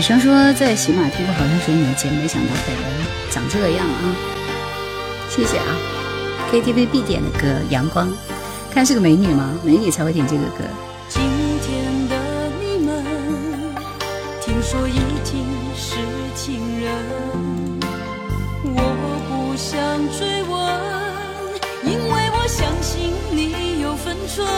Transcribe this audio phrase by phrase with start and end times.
[0.00, 4.16] 女生说在喜马听过好长时间以前没想到本人长这个样啊
[5.28, 5.76] 谢谢啊
[6.50, 8.10] ktv 必点的歌阳光
[8.72, 10.64] 看是个美女吗美女才会点这个歌
[11.10, 11.20] 今
[11.60, 12.16] 天的
[12.62, 13.04] 你们
[14.40, 15.44] 听说已经
[15.76, 15.96] 是
[16.34, 16.94] 情人
[18.64, 18.96] 我
[19.28, 19.78] 不想
[20.18, 20.76] 追问
[21.84, 24.48] 因为我相信你有分寸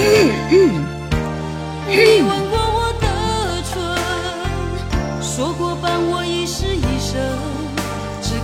[1.88, 2.41] 你以为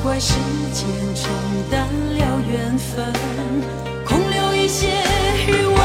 [0.09, 0.33] 怪时
[0.73, 1.31] 间冲
[1.71, 3.13] 淡了缘分，
[4.07, 4.87] 空留一些
[5.47, 5.79] 余温。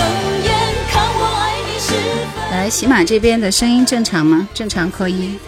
[0.00, 0.02] 嗯。
[2.50, 4.48] 来，喜马这边的声音正常吗？
[4.52, 5.38] 正常，扣一。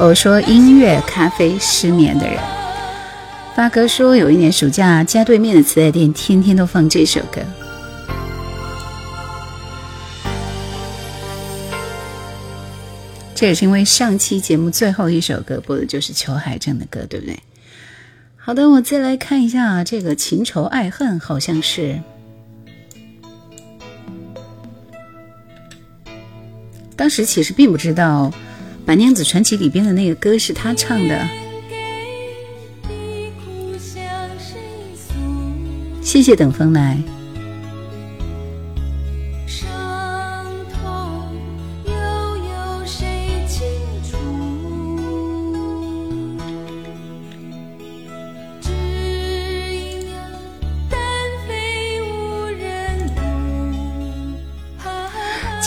[0.00, 2.38] 我说音乐咖啡失眠的人，
[3.56, 7.40] 发哥说有一年暑假，家对面的磁带店天天都放这首歌。
[13.34, 17.36] 这也是因为上期节目最后一首歌播的就是裘海正的歌，对不对？
[18.36, 21.98] 好的，我再来看一下这个情仇爱恨，好像是
[26.94, 28.30] 当时其实并不知道。
[28.90, 31.28] 《白娘子传奇》里边的那个歌是他唱的，
[36.00, 36.96] 谢谢等风来。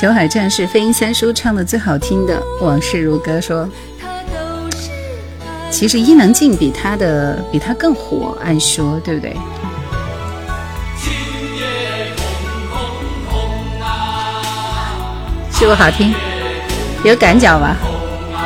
[0.02, 2.34] 裘海战士》飞鹰三叔唱的最好听的，
[2.66, 3.70] 《往事如歌》说，
[5.70, 9.32] 其实伊能静比他的比他更火，按说对不对？
[15.54, 16.12] 是不好听，
[17.06, 17.78] 有赶脚吧？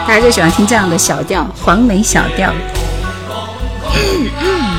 [0.05, 2.51] 大家就喜欢听这样的小调，黄梅小调。
[3.95, 4.74] 嗯 嗯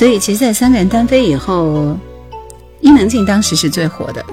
[0.00, 1.94] 所以，其实，在三个人单飞以后，
[2.80, 4.24] 伊能静当时是最火的。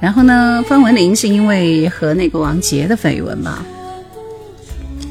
[0.00, 3.62] 然后呢，方文琳是因为和那个王杰的绯闻吧，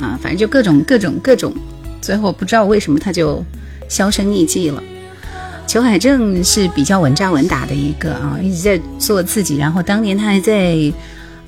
[0.02, 1.54] 啊，反正就各种各种各种，
[2.02, 3.44] 最后不知道为什么他就
[3.88, 4.82] 销声匿迹了。
[5.68, 9.58] 裘海正是比较稳扎稳打的一个啊，一直在做自己。
[9.58, 10.92] 然后当年他还在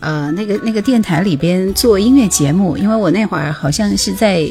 [0.02, 4.48] 呃那个那个电台里边做音乐节目，因为我那会儿好像是在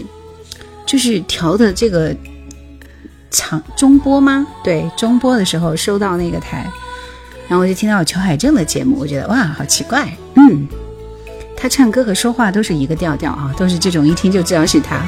[0.84, 2.12] 就是调的这个。
[3.34, 4.46] 长中波吗？
[4.62, 6.64] 对，中波的时候收到那个台，
[7.48, 10.66] 然后我就听到裘海正的节目，我觉得哇，好奇怪，嗯，
[11.56, 15.02] 他唱歌和说话都是一个调调啊，都是这种一听就知道是他。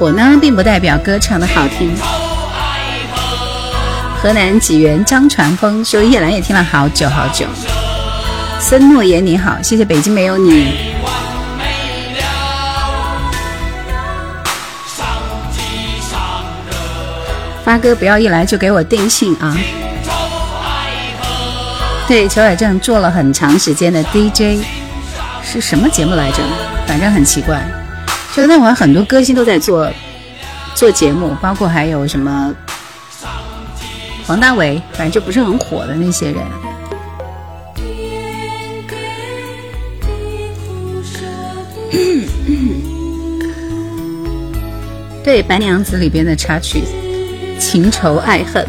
[0.00, 1.94] 火呢，并不代表歌唱的好听。
[4.16, 7.44] 河南济源张传峰说：“叶兰也听了好久好久。”
[8.58, 10.72] 森诺言你好，谢谢北京没有你。
[17.62, 19.54] 发哥不要一来就给我定性啊！
[22.08, 24.64] 对，裘海正做了很长时间的 DJ，
[25.44, 26.38] 是什么节目来着？
[26.86, 27.62] 反正很奇怪。
[28.46, 29.90] 那会儿很多歌星都在做
[30.74, 32.54] 做节目，包括还有什么
[34.26, 36.36] 黄大炜，反正就不是很火的那些人。
[45.22, 46.82] 对《白娘子》里边的插曲
[47.60, 48.62] 《情仇爱恨》。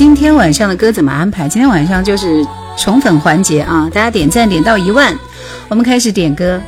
[0.00, 1.46] 今天晚上的歌怎么安排？
[1.46, 2.42] 今天晚上就是
[2.74, 3.86] 宠粉环节啊！
[3.92, 5.14] 大家点赞点到一万，
[5.68, 6.58] 我们开始点歌，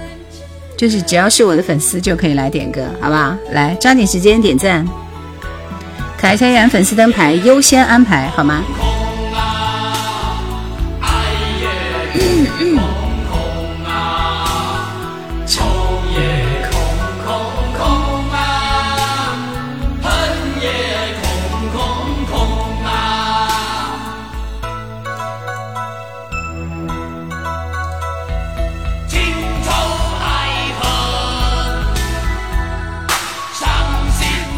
[0.76, 3.34] 就是只要是我的粉丝就可以来点歌，好不好？
[3.52, 4.86] 来，抓紧时间点赞，
[6.20, 8.62] 可爱家园粉丝灯牌优先安排，好吗？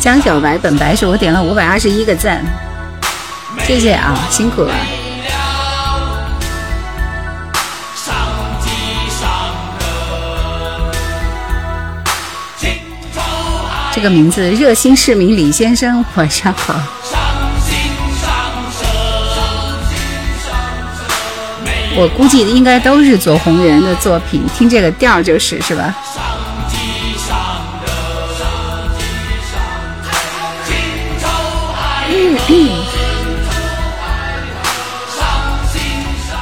[0.05, 2.45] 江小白本白是我点了五百二十一个赞，
[3.61, 4.75] 谢谢啊，辛苦了。
[13.95, 16.79] 这个名字热心市民李先生，晚上好。
[21.97, 25.95] 我估计应该都是左宏元的作品，听这个调就是是吧？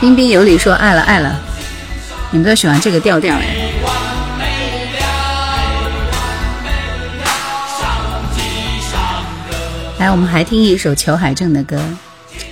[0.02, 1.32] 彬彬有礼说爱了爱了，
[2.32, 3.54] 你们都喜欢这个调调哎。
[10.00, 11.80] 来，我们还听一首裘海正的歌，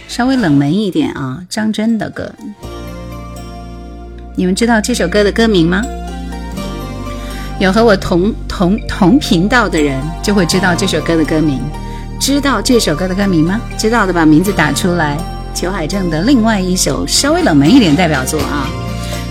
[0.07, 2.31] 稍微冷门一点啊，张真的歌。
[4.37, 5.83] 你们知道这首歌的歌名吗？
[7.59, 11.59] 有和我同同同频道的人就会知道这首歌的歌名。
[12.21, 13.61] 知道这首歌的歌名吗？
[13.77, 15.19] 知道的把名字打出来。
[15.55, 18.69] 裘海正的另外一首稍微冷门一点代表作啊，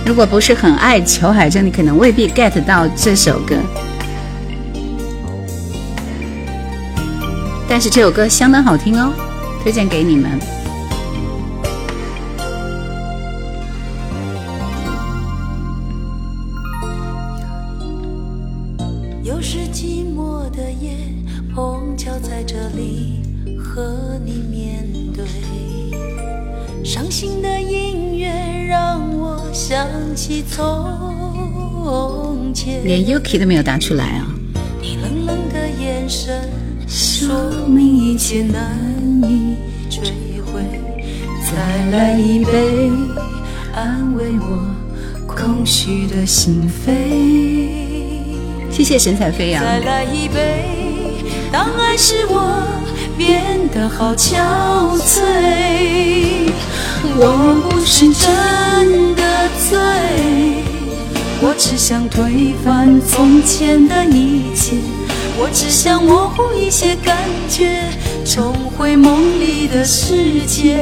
[0.06, 3.56] 如果不是很爱裘海正，你可能未必 get 到这首歌，
[7.68, 9.12] 但是这首歌相当好听哦，
[9.63, 10.58] 推荐给你们。
[33.24, 34.25] 题都没有答出来啊
[34.81, 36.50] 你冷冷的眼神
[36.88, 37.27] 说
[37.68, 38.77] 明一切难
[39.24, 39.56] 以
[39.89, 40.01] 追
[40.42, 40.62] 回
[41.44, 42.89] 再来一杯
[43.75, 44.60] 安慰我
[45.27, 46.92] 空虚的心扉
[48.71, 50.66] 谢谢神采飞扬再来一杯
[51.51, 52.66] 当爱使我
[53.18, 54.39] 变得好憔
[55.00, 55.21] 悴
[57.21, 60.79] 我不是真的醉
[61.42, 64.76] 我只想推翻从前的一切，
[65.38, 67.16] 我只想模糊一些感
[67.50, 67.80] 觉，
[68.26, 70.76] 重回梦里的世界。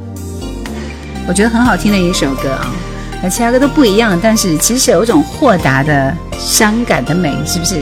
[1.26, 2.70] 我觉得很好听的一首歌啊，
[3.22, 7.80] 和其他歌都不一样，但是其实有一种豁达的伤感的美，是不是？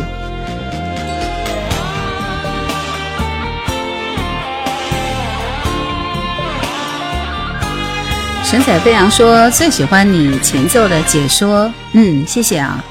[8.45, 12.83] 神采飞扬说最喜欢你前奏的解说，嗯，谢谢啊。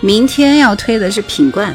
[0.00, 1.74] 明天要推的是品冠。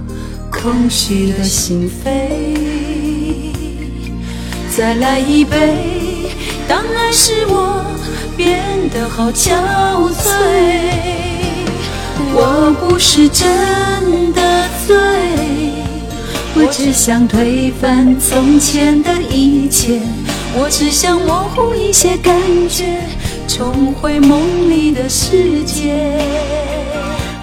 [0.61, 2.55] 空虚的心扉，
[4.77, 5.57] 再来一杯。
[6.67, 7.83] 当爱使我
[8.37, 8.61] 变
[8.93, 9.53] 得好憔
[10.13, 10.29] 悴，
[12.35, 13.47] 我不是真
[14.33, 14.95] 的醉，
[16.63, 19.99] 我只想推翻从前的一切，
[20.55, 22.35] 我只想模糊一些感
[22.69, 23.01] 觉，
[23.47, 24.39] 重回梦
[24.69, 26.19] 里的世界。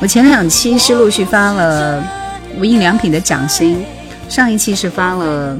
[0.00, 2.17] 我前两期是陆续发了。
[2.58, 3.84] 无印良品的掌心，
[4.28, 5.56] 上一期是发了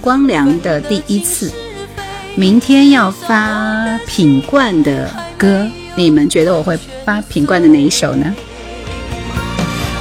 [0.00, 1.50] 光良的第一次，
[2.36, 5.66] 明天要发品冠的歌，
[5.96, 8.32] 你们觉得我会发品冠的哪一首呢？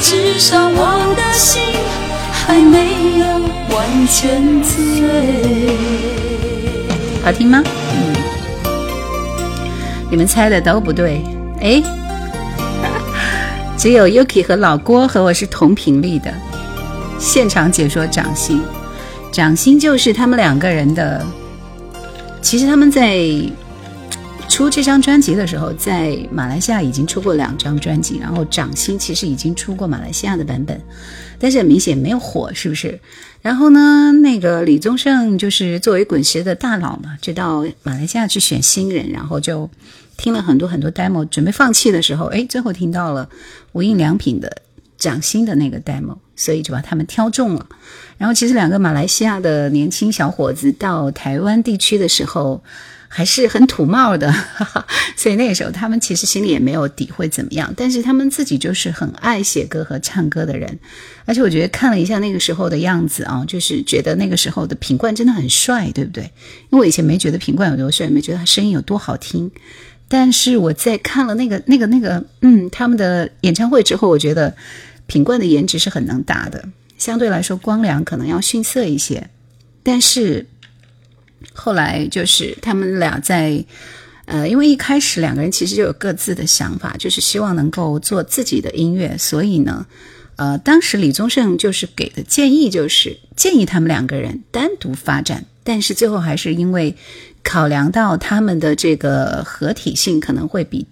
[0.02, 1.62] 至少我的心
[2.32, 3.40] 还没有
[3.74, 5.74] 完全醉。
[7.24, 7.62] 好听吗？
[7.94, 9.64] 嗯，
[10.10, 11.22] 你们猜的都不对。
[11.62, 11.82] 哎，
[13.78, 16.30] 只有 Yuki 和老郭和我是同频率的。
[17.18, 18.62] 现场解说掌心，
[19.32, 21.22] 掌心就是他们两个人的
[22.42, 23.28] 其实他们在
[24.48, 30.80] 出这张专辑的时候，在马来西亚已经出过两张专辑，然后掌心其实已经出过马来西亚的版本，
[31.38, 32.98] 但是很明显没有火，是不是？
[33.42, 39.68] 然后呢，那个李宗盛就是作为滚石的大佬嘛，知道马来西亚去选新人，然后就
[40.16, 43.28] 听了很多很多 demo，准备放弃的时候，哎，最后听到了
[43.72, 44.50] 无印良品的。
[45.00, 47.66] 掌心的那个 demo，所以就把他们挑中了。
[48.18, 52.62] 然后其实两个马来西亚的年轻小伙子到台湾地区的时候
[53.08, 54.32] 还是很土冒的，
[55.16, 57.72] 所以那个时候他们其实心里也没有底会怎么样。
[57.74, 60.78] 但是他们自己就是很爱写歌和唱歌的人，
[61.24, 66.22] 而且我觉得看了一下那个时候的样子啊，就是觉得那个时候的品冠真的很帅，对不对？
[66.24, 66.30] 因
[66.72, 69.50] 为我以前没觉得品冠有多帅，没觉得他声音有多好听。
[70.12, 74.54] 但是我在看了那个、那个、那个，嗯，他们的演唱会之后，我觉得。
[75.10, 79.28] 品冠的颜值是很能打的，相对来说光良可能要逊色一些。
[79.82, 80.46] 但是
[81.52, 83.64] 后来就是他们俩在，
[84.26, 89.84] 呃，因为一开始两个人其实就有各自的想法，就是希望能够做自己的音乐，所以呢，
[90.36, 95.44] 呃，当时李宗盛就是给的建议，就是建议他们两个人单独发展。
[95.64, 96.94] 但是最后还是因为
[97.42, 100.86] 考量到他们的这个合体性可能会比。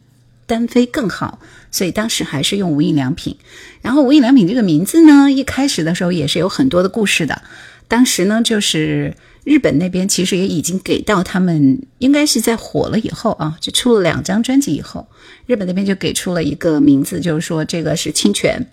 [0.48, 1.38] 单飞更好，
[1.70, 3.36] 所以当时还是用无印良品。
[3.82, 7.42] 然后无印良品这个名字呢，一开始的时候也是有很多的故事的。
[7.86, 9.14] 当时呢，就是
[9.44, 15.06] 日本那边其实也已经给到他们，应该是在火了以后啊，就出了两张专辑以后，
[15.44, 18.66] 日本那边就给出了一个名字，就是说这个是侵权，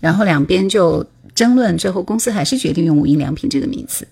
[0.00, 4.06] 然后两边就争论，最后公司还是决定用无印良品这个名字。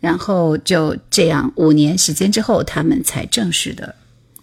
[0.00, 3.96] 然后就这样，五年时间之后，他们才正式的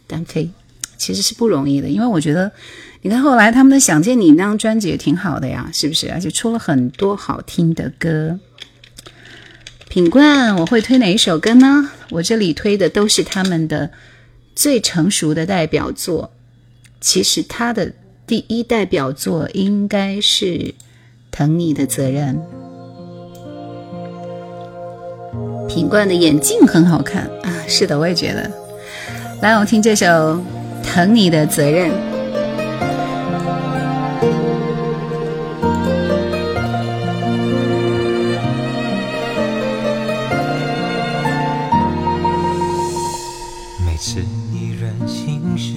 [0.05, 0.51] 单飞。
[0.97, 2.51] 其实是不容易的，因为我觉得，
[3.01, 6.11] 你看后来他们的《想见你》那张专辑也挺好的呀，是不是？
[6.11, 8.39] 而且出了很多好听的歌。
[9.89, 11.89] 品冠，我会推哪一首歌呢？
[12.11, 13.91] 我这里推的都是他们的
[14.53, 16.31] 最成熟的代表作。
[16.99, 17.93] 其实他的
[18.27, 20.45] 第一代表作应该是
[21.31, 22.37] 《疼你的责任》。
[25.67, 28.49] 品冠的眼镜很好看啊，是的，我也觉得。
[29.41, 30.41] 来，我听这首。
[30.85, 31.89] 疼你的责任。
[43.85, 44.19] 每次
[44.51, 45.75] 你任性时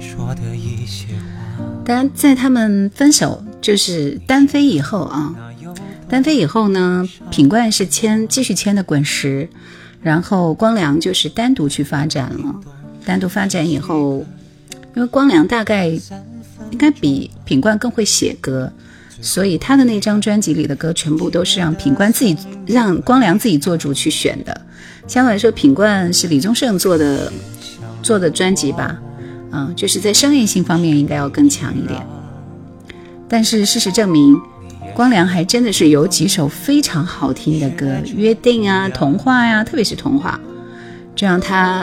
[0.00, 5.34] 说的一些话，但在他们分手就是单飞以后啊，
[6.08, 9.48] 单飞以后呢，品冠是签继续签的滚石，
[10.02, 12.60] 然后光良就是单独去发展了。
[13.08, 14.22] 单独发展以后，
[14.94, 18.70] 因为光良大概应该比品冠更会写歌，
[19.22, 22.36] 所以他的那张专辑里的歌全部都是让品冠自己、
[22.66, 24.54] 让光良自己做主去选的。
[25.06, 27.32] 相对来说，品冠是李宗盛做的
[28.02, 29.00] 做的专辑吧，
[29.52, 32.06] 嗯，就是在商业性方面应该要更强一点。
[33.26, 34.38] 但是事实证明，
[34.94, 40.38] 光良还真的是有几首非常好听的歌，《约定》啊，《童话》呀，特别是《童话》，
[41.16, 41.82] 这让他。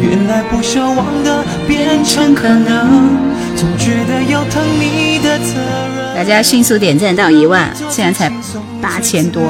[0.00, 3.16] 原来不奢望的的变成可能，
[3.56, 4.18] 总觉得
[4.50, 5.08] 疼你
[6.16, 8.32] 大家迅速点赞到一万，现在才
[8.82, 9.42] 八千多。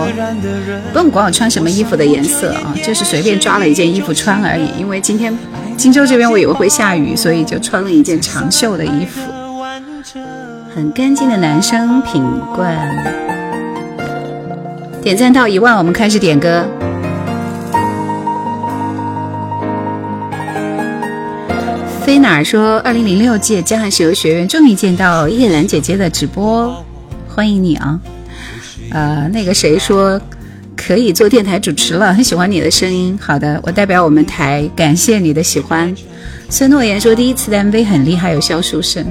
[0.93, 4.69] 不用管我穿什么衣服的颜色啊，就是随便抓了一件衣服穿而已。
[4.79, 5.37] 因为今天
[5.79, 9.21] 荆州这边我以为会下雨，所以就穿了一件长袖的衣服。
[10.75, 12.23] 很干净的男生品
[12.55, 12.87] 冠，
[15.03, 16.65] 点赞到一万，我们开始点歌。
[22.09, 26.75] 飞哪儿说，二零零六届江汉石油学院终于见到叶兰姐姐的直播，
[27.29, 28.01] 欢迎你啊！
[28.93, 30.19] 呃，那个谁说
[30.75, 33.19] 可以做电台主持了，很喜欢你的声音。
[33.21, 35.95] 好的，我代表我们台感谢你的喜欢。
[36.49, 39.05] 孙诺言说，第一次的 MV 很厉害，有肖书生。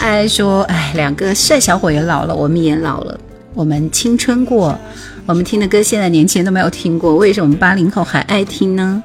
[0.00, 3.16] 爱爱说，哎，两个帅小伙也老了，我们也老了，
[3.54, 4.76] 我们青春过，
[5.24, 9.04] 我们听的歌现在年轻人都没有听过，为什么我们八零后还爱听呢？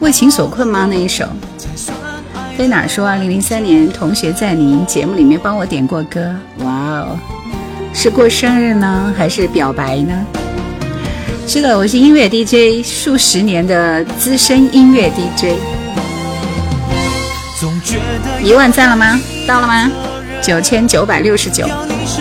[0.00, 0.86] 为情所困吗？
[0.90, 1.26] 那一首？
[2.56, 6.34] 飞哪说，二零零三年同学在您节目里面帮我点过歌。
[6.64, 6.70] 哇
[7.00, 7.18] 哦，
[7.94, 10.26] 是过生日呢，还是表白呢？
[11.46, 15.56] 是的，我是音乐 DJ，数十年的资深音乐 DJ。
[18.42, 19.20] 一万赞了吗？
[19.46, 19.90] 到了吗？
[20.42, 21.66] 九千九百六十九，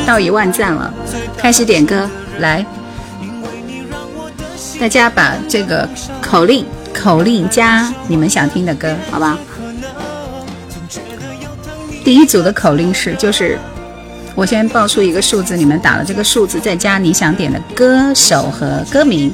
[0.06, 0.94] 到一万赞了，
[1.38, 2.10] 开始点歌
[2.40, 2.66] 来。
[4.80, 5.88] 大家把这个
[6.22, 6.66] 口令。
[6.94, 9.38] 口令加你们想听的歌，好吧。
[12.04, 13.58] 第一组的口令是，就是
[14.36, 19.32] 我先报出一个数字，你们打了这个数字，再加你想点的歌手和歌名。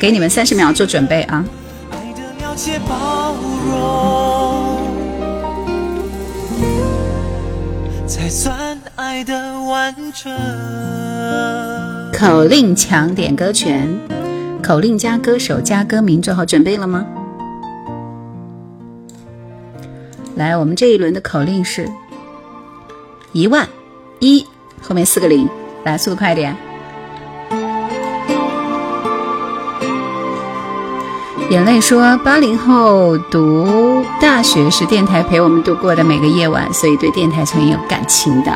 [0.00, 1.44] 给你们三十秒做准备啊。
[12.12, 14.23] 口令抢点歌权。
[14.64, 17.04] 口令加歌手加歌名，做好准备了吗？
[20.36, 21.86] 来，我们这一轮的口令是
[23.32, 23.68] 一万
[24.20, 24.46] 一，
[24.80, 25.46] 后面四个零，
[25.84, 26.56] 来，速度快一点。
[31.50, 38.50] 眼泪说：“八零后读大学是电台陪我们度过的每个夜晚，所以对电台存有感情的。”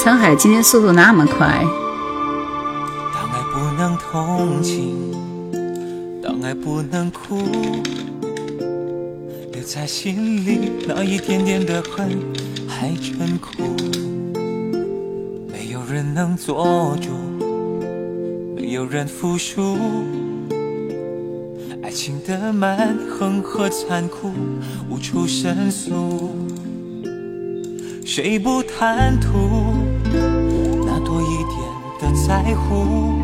[0.00, 1.62] 沧海今天速度那么快。
[4.14, 5.10] 同情，
[6.22, 7.34] 当爱不能哭，
[9.52, 12.16] 留在心里那一点点的恨
[12.68, 13.74] 还成苦。
[15.52, 17.10] 没有人能做主，
[18.54, 19.76] 没有人服输。
[21.82, 24.30] 爱情的蛮横和残酷
[24.88, 26.30] 无处申诉，
[28.06, 29.72] 谁不贪图
[30.86, 31.68] 那多一点
[32.14, 33.23] 的在乎？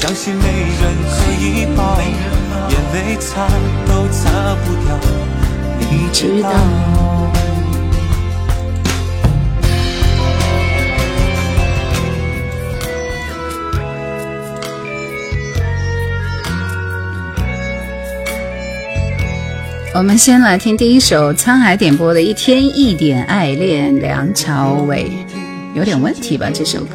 [0.00, 3.48] 相信没人可以抱，眼泪擦
[3.88, 4.96] 都擦不掉，
[5.80, 6.50] 你知道。
[19.96, 25.10] 我们先来听第一首沧海点播的《一天一点爱恋》，梁朝伟，
[25.74, 26.48] 有点问题吧？
[26.54, 26.94] 这首歌。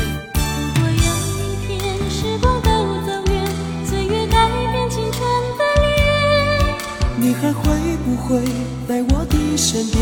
[7.41, 7.71] 还会
[8.17, 8.45] 会不
[8.87, 9.99] 来我的身边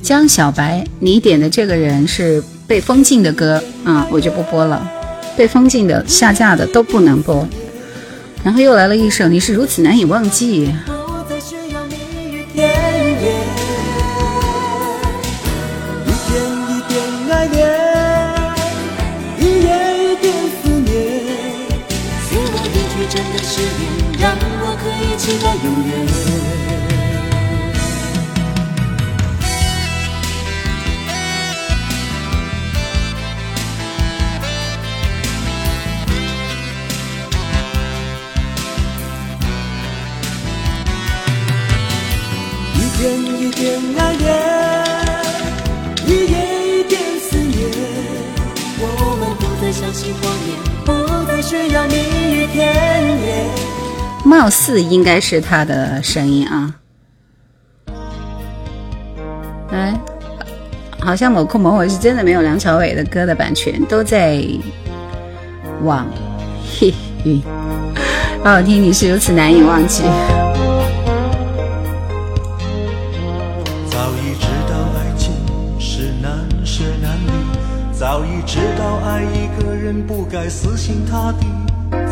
[0.00, 4.90] 江小白，你点的这个人是被封禁的歌啊，我就不播了。
[5.36, 7.46] 被封禁的、下架的都不能播。
[8.42, 10.70] 然后又来了一首，你是如此难以忘记。
[25.26, 26.06] 期待永远，
[42.74, 44.42] 一点一点爱恋，
[46.06, 47.70] 一夜一点思念。
[48.76, 52.60] 我们不再相信谎言，不再需要蜜语甜
[53.22, 53.73] 言。
[54.24, 56.74] 貌似应该是他的声音啊，
[59.70, 60.00] 哎，
[60.98, 64.42] 好像某酷某我是真的没有梁朝伟的歌的版权，都在
[65.82, 66.06] 网
[66.80, 66.90] 嘿，
[68.42, 70.02] 好好听，你是如此难以忘记。
[73.90, 75.34] 早已知道爱情
[75.78, 76.32] 是难
[76.66, 81.53] 舍难离，早已知道爱一个人不该死心塌地。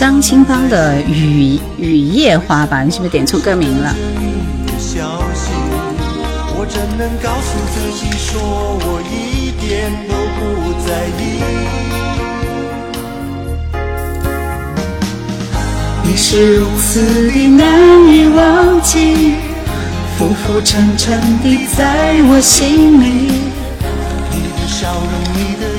[0.00, 2.82] 张清芳的《雨雨夜花》吧？
[2.82, 3.94] 你是不是点错歌名了？
[6.56, 11.44] 我真能告诉自己说我一点都不在意。
[16.08, 19.34] 你是如此的难以忘记，
[20.16, 23.04] 浮浮沉沉的在我心里。
[24.30, 25.78] 你的笑容，你的。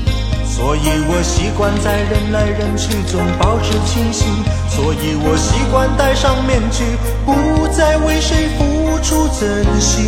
[0.61, 4.27] 所以我习惯在人来人去中保持清醒，
[4.69, 6.83] 所以我习惯戴上面具，
[7.25, 10.05] 不再为谁付出真心。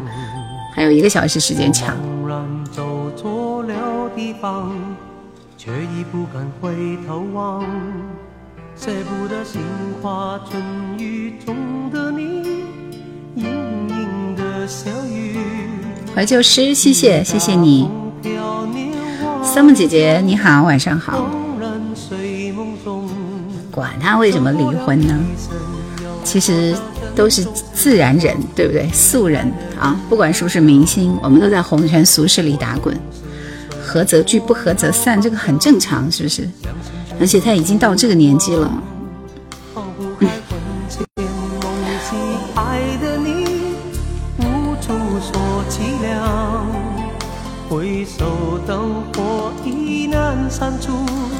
[0.74, 1.94] 还有一个小时时间抢。
[16.14, 17.86] 怀旧诗，谢谢，谢谢你，
[19.44, 21.39] 三木姐姐你好，晚上好。
[23.70, 25.18] 管他为什么离婚呢？
[26.24, 26.74] 其实
[27.14, 28.88] 都是自然人，对不对？
[28.92, 32.96] 素人啊，不管是不是明星，我们都在红尘俗世里打滚，
[33.82, 36.48] 合则聚，不合则散，这个很正常，是不是？
[37.20, 38.82] 而且他已经到这个年纪了。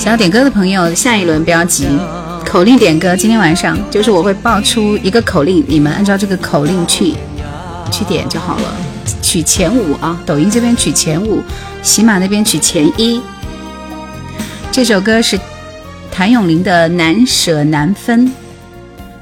[0.00, 1.86] 想要点歌的朋友，下一轮不要急，
[2.46, 3.14] 口令点歌。
[3.14, 7.12] 今天晚上就是我会爆出一个口令，你们按照这个口令去
[7.92, 8.74] 去点就好了。
[9.20, 11.42] 取前五啊，抖音这边取前五，
[11.82, 13.20] 喜马那边取前一。
[14.72, 15.38] 这首歌是
[16.10, 18.26] 谭咏麟的《难舍难分》，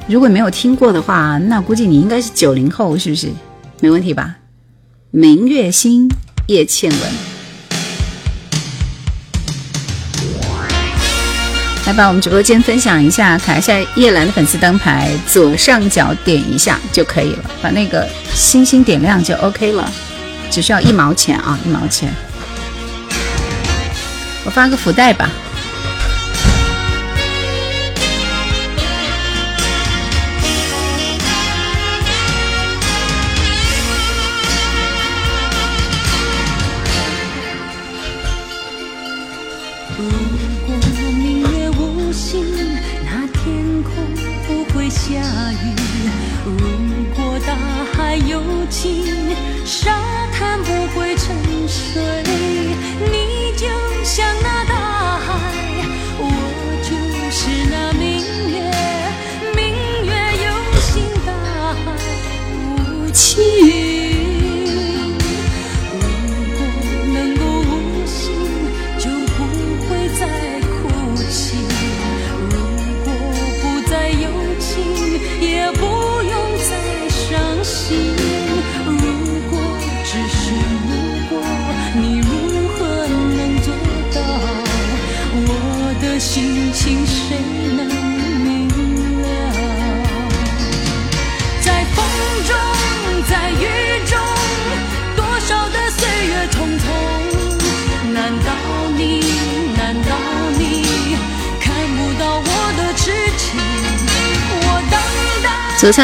[0.07, 3.27] 如果没有听过的话，那估计你应该是九零后，是不是？
[3.81, 4.37] 没问题吧？
[5.11, 6.09] 《明月心》，
[6.47, 7.38] 叶倩文。
[11.89, 19.91] 来把我们直播间分享一下，卡一下叶兰的粉丝灯牌，左上角点一下就可以了，把那个星星点亮就 OK 了，
[20.51, 22.13] 只需要一毛钱啊，一毛钱。
[24.45, 25.31] 我发个福袋吧。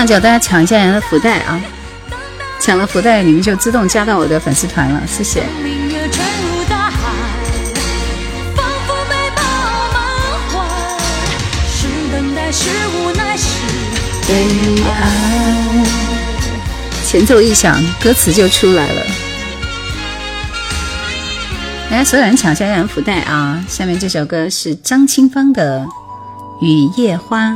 [0.07, 1.61] 叫大家抢一下人的福袋啊！
[2.61, 5.43] 抢了福袋，你们就自动加到我的粉丝团了，谢谢。
[17.07, 19.03] 前奏一响，歌词就出来了。
[21.91, 23.63] 来，所有人抢一下人的福袋啊！
[23.69, 25.83] 下面这首歌是张清芳的
[26.61, 27.51] 《雨夜花》。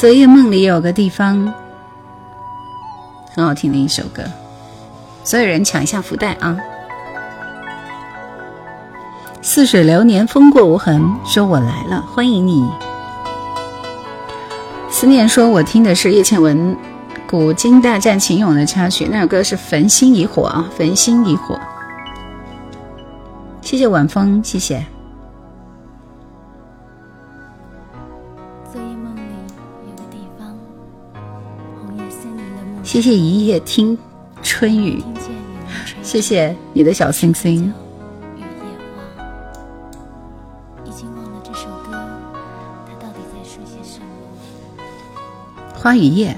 [0.00, 1.52] 昨夜梦里有个地方，
[3.34, 4.22] 很好听的一首歌。
[5.24, 6.56] 所有人抢一下福袋啊！
[9.42, 11.04] 似水流年，风过无痕。
[11.24, 12.64] 说我来了，欢迎你。
[14.88, 16.70] 思念说我听的是叶倩文
[17.26, 21.56] 《古今大战秦俑》的插曲，那首歌是《焚心以火》啊，《焚心以火》。
[23.60, 24.86] 谢谢晚风，谢谢。
[32.88, 33.96] 谢谢一夜听
[34.42, 35.04] 春雨，
[36.02, 37.70] 谢谢你的小星星。
[45.74, 46.34] 花雨夜，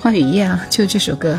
[0.00, 1.38] 花雨夜啊，就这首歌，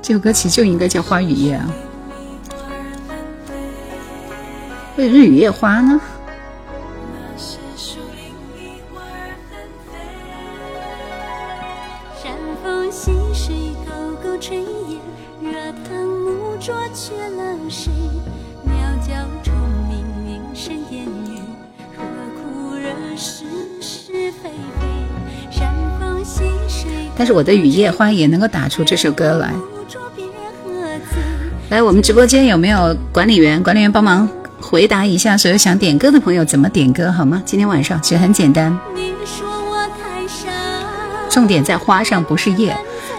[0.00, 1.68] 这首歌其实就应该叫花雨夜啊，
[4.96, 6.00] 为日雨夜花呢？
[27.28, 29.52] 是我的雨夜，花也能够打出这首歌来。
[31.68, 33.62] 来，我们直播间有没有管理员？
[33.62, 34.26] 管理员帮忙
[34.62, 37.42] 回答一下所有想点歌的朋友怎么点歌好吗？
[37.44, 38.74] 今天晚上其实很简单，
[41.28, 42.74] 重点在花上，不是叶，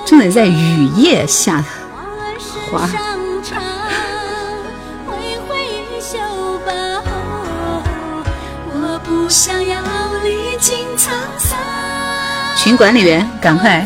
[0.08, 1.64] 重点在雨夜下
[2.72, 2.90] 花。
[12.58, 13.86] 群 管理员，赶快。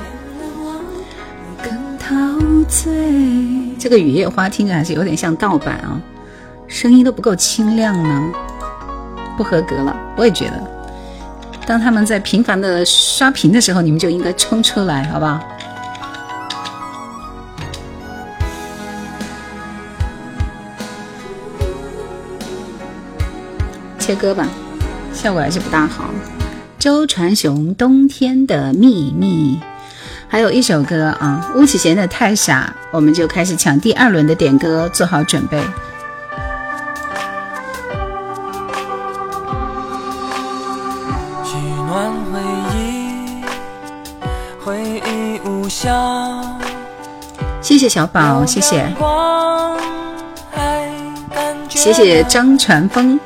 [3.79, 5.99] 这个雨夜花听着还是有点像盗版啊，
[6.67, 8.29] 声音都不够清亮呢，
[9.37, 9.95] 不合格了。
[10.17, 10.61] 我也觉得，
[11.65, 15.39] 当他们在频繁的刷屏的时候，你们就应该冲出来，好不好？
[23.97, 24.45] 切歌吧，
[25.13, 26.09] 效果还是不大好。
[26.77, 29.57] 周传雄《冬天的秘密》。
[30.31, 35.61] 还有一首歌啊，巫启贤的《太傻》，我们就开始抢第二轮的点歌，做好准备。
[47.61, 48.87] 谢谢小宝，谢谢，
[51.67, 53.19] 谢谢张传峰。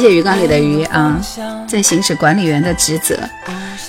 [0.00, 1.20] 谢谢鱼缸里的鱼啊，
[1.66, 3.18] 在行使管理员的职责。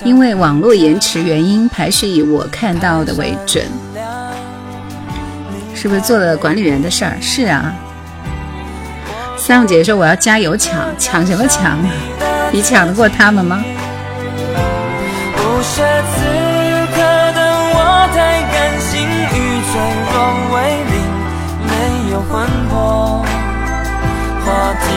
[0.04, 3.64] 因为网络延迟原因，排序以我看到的为准。
[5.72, 7.16] 是不是做了管理员的事儿？
[7.20, 7.72] 是啊。
[9.38, 11.78] 三五姐姐说我要加油抢，抢什么抢？
[12.50, 13.62] 你抢得过他们吗？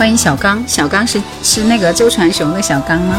[0.00, 3.16] 欢迎小刚，小刚是是那个周传雄的小刚吗？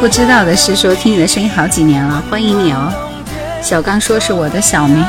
[0.00, 2.90] 不知道的是说，听你的声音好几年了，欢迎你哦。
[3.62, 5.04] 小刚说是我的小名。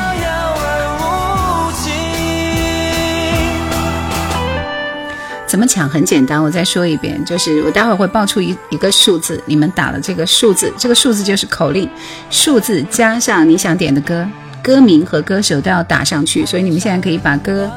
[5.52, 11.86] 怎么抢很简单，我再说一遍，就是我待会儿会报出一一个数字，你们打了这个数字，这个数字就是口令，
[12.30, 14.26] 数字加上你想点的歌，
[14.62, 17.70] 歌名和歌手都要打上去，所以你们现在可以把歌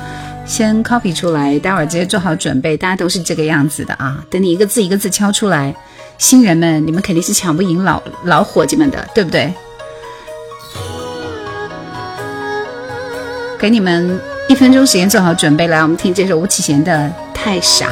[0.45, 4.23] 先 copy 出来，待会儿直接做好准备，大家都是这个样子的啊。
[4.29, 5.75] 等你一个字一个字敲出来，
[6.17, 9.53] 新人们，你们肯定是抢不赢老老伙计们的，对不对？
[13.59, 14.17] 给你们
[14.47, 17.11] 一分钟时间做好准备，来，我们听这首吴启贤的。
[17.45, 17.85] 太傻，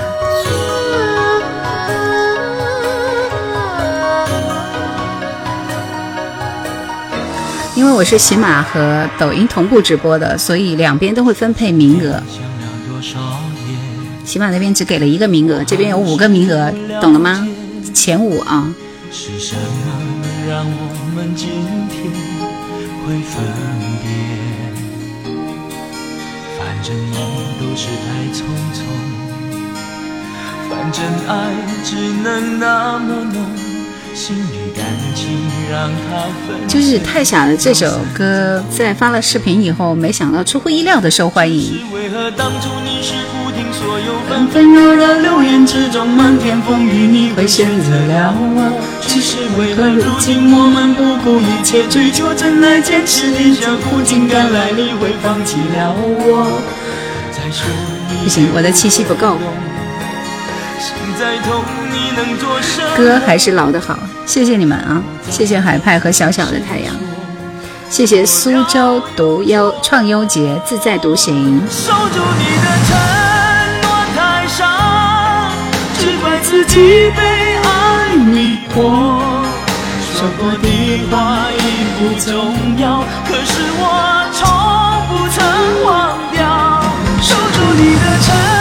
[7.76, 12.20] 因为我是喜马和抖音同步直播的，所以两边都会分配名额。
[14.26, 17.48] 喜马那边只给了一个名额，这边有五个名额，懂了吗？
[17.94, 18.74] 前五啊。
[26.58, 27.00] 反正
[27.60, 28.42] 都是太匆
[28.74, 29.23] 匆。
[30.76, 31.52] 反正爱
[31.84, 33.46] 只能那么浓，
[34.16, 34.84] 心里感
[35.16, 35.30] 情
[35.72, 36.68] 让它分。
[36.68, 41.80] 就是太傻想这首歌，在发了视频以后，没想到出乎意料的受欢迎。
[41.80, 48.74] 是为何当初你是不听所有纷纷扰扰，流言之中，漫天风雨，你会选择了我？
[49.08, 56.60] 只是为何如今我们不顾一切追求真爱，坚持理想，苦尽甘来，你会放弃了我？
[57.32, 57.68] 再说
[58.10, 58.24] 你。
[58.24, 59.38] 不行，我的气息不够。
[60.84, 61.64] 心在痛，
[61.94, 62.84] 你能做声。
[62.98, 66.94] 歌还是老的好，谢谢你们啊，谢谢海派和小小的太阳。
[67.90, 71.62] 谢谢苏州独优创优节自在独行。
[71.70, 73.00] 守住你的承
[73.82, 75.50] 诺太傻，
[76.00, 77.22] 只怪自己被
[77.64, 78.82] 爱迷惑。
[80.16, 86.84] 说过的话已不重要，可是我从不曾忘掉。
[87.22, 88.53] 守住你的承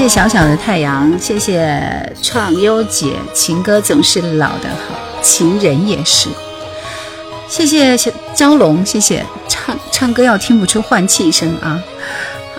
[0.00, 6.30] 谢谢小小的太阳，谢谢创优姐，情歌总是老的好，情人也是。
[7.48, 11.78] 谢谢小蛟龙，谢谢唱唱歌要听不出换气声啊。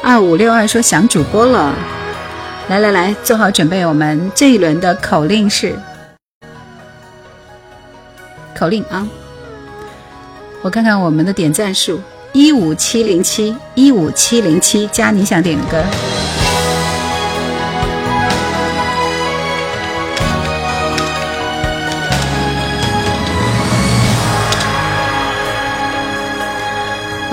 [0.04, 1.74] 二五六二说想主播了，
[2.70, 5.76] 来来来，做好准备，我们这一轮的口令是
[8.56, 9.10] 口令啊。
[10.62, 12.00] 我看看我们的点赞数，
[12.34, 15.84] 一五七零七一五七零七，加你想点的歌。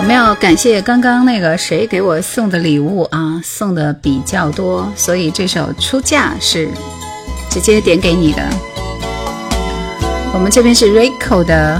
[0.08, 6.66] 们要感谢刚刚那个谁给我送的礼物啊，送的比较多，所以这首《出嫁》是
[7.50, 8.42] 直接点给你的。
[10.32, 11.78] 我们这边是 Rico 的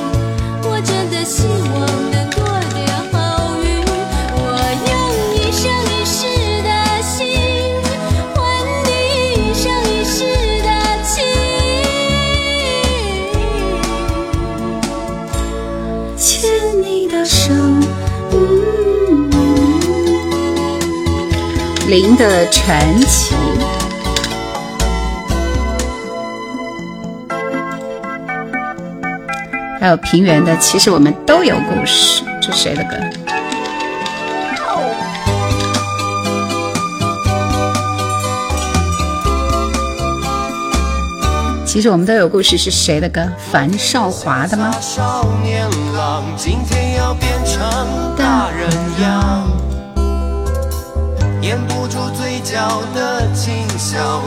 [21.95, 23.35] 林的传奇，
[29.79, 32.23] 还有平原的，其实我们都有故事。
[32.41, 32.95] 这谁的歌？
[41.63, 43.21] 其实我们都有故事，是谁的歌？
[43.51, 44.73] 樊少华的吗？
[52.53, 53.51] 笑笑，的轻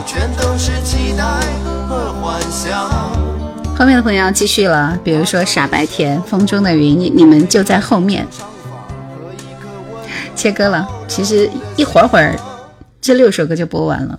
[0.05, 1.22] 全都是期待
[1.89, 2.12] 和
[3.79, 8.27] 后面的朋友要继续了，比如说《傻白甜》《风中的云》，你你们就在后面。
[10.35, 12.35] 切割了，其实一会儿会儿，
[13.01, 14.18] 这六首歌就播完了。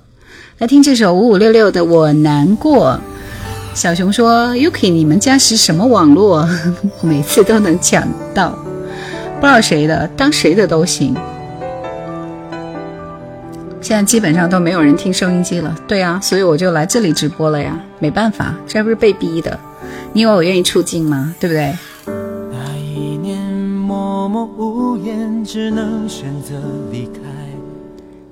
[0.60, 2.92] 来听这首五五六六的《我难过》。
[3.76, 6.48] 小熊说：“Yuki，你们家是什么网络？
[7.02, 8.58] 每次都能抢到，
[9.42, 11.14] 不知道谁的，当谁的都行。”
[13.88, 19.58] 现在基本上都没有人听收音机了，对啊，所以我就来这里直播了呀，没办法，这不是被逼的。
[20.12, 21.34] 你以为我愿意出镜吗？
[21.40, 21.74] 对不对？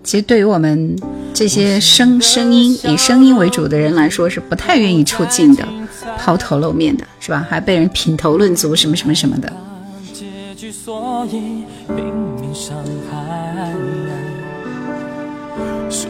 [0.03, 0.93] 其实对于我们
[1.33, 5.63] 这些声声音以声音为主的人来说，是不太愿意出镜的，
[6.19, 7.47] 抛头露面的是吧？
[7.49, 9.53] 还被人品头论足什么什么什么的。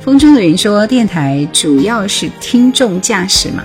[0.00, 3.62] 风中的云说：“电台主要是听众驾驶嘛。”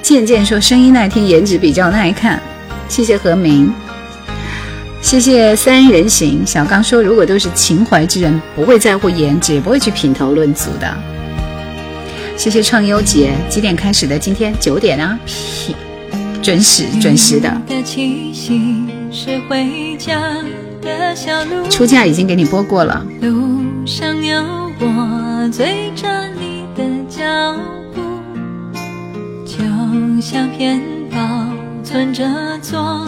[0.00, 2.40] 健健说：“声音耐听，颜值比较耐看。”
[2.88, 3.74] 谢谢何明。
[5.02, 10.88] 谢谢三人行，小刚说如果都是情怀之人，不会在乎颜值，不会去品头论足的。
[12.36, 14.16] 谢谢创优姐，几点开始的？
[14.16, 15.18] 今天九点啊，
[16.40, 17.52] 准时准时的。
[21.68, 23.04] 出嫁已经给你播过了。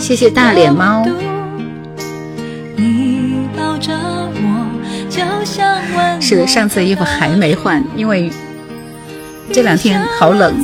[0.01, 1.05] 谢谢大脸猫。
[2.77, 8.31] 你抱着我，是的，上次衣服还没换，因为
[9.53, 10.55] 这两天好冷。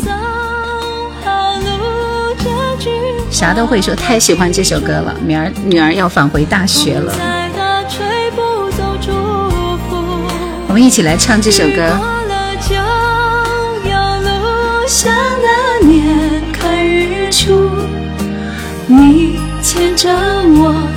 [3.30, 5.14] 啥都会说，太喜欢这首歌了。
[5.24, 7.14] 女儿，女儿要返回大学了。
[10.66, 11.96] 我们一起来唱这首歌。
[18.88, 20.89] 你牵着我。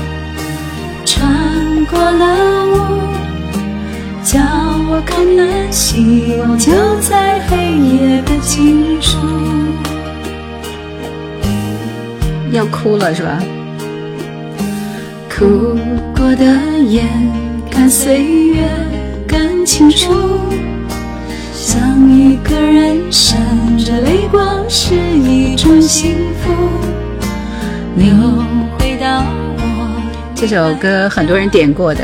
[12.52, 13.40] 要哭了是吧？
[15.28, 15.76] 哭
[16.16, 16.46] 过的
[16.88, 17.04] 眼，
[17.72, 18.64] 看岁月
[19.28, 20.14] 更清楚。
[21.52, 21.80] 想
[22.12, 23.36] 一个人闪
[23.80, 26.12] 着泪光是一种幸
[26.44, 26.52] 福。
[27.96, 28.53] 流
[30.46, 32.04] 这首歌很多人点过的，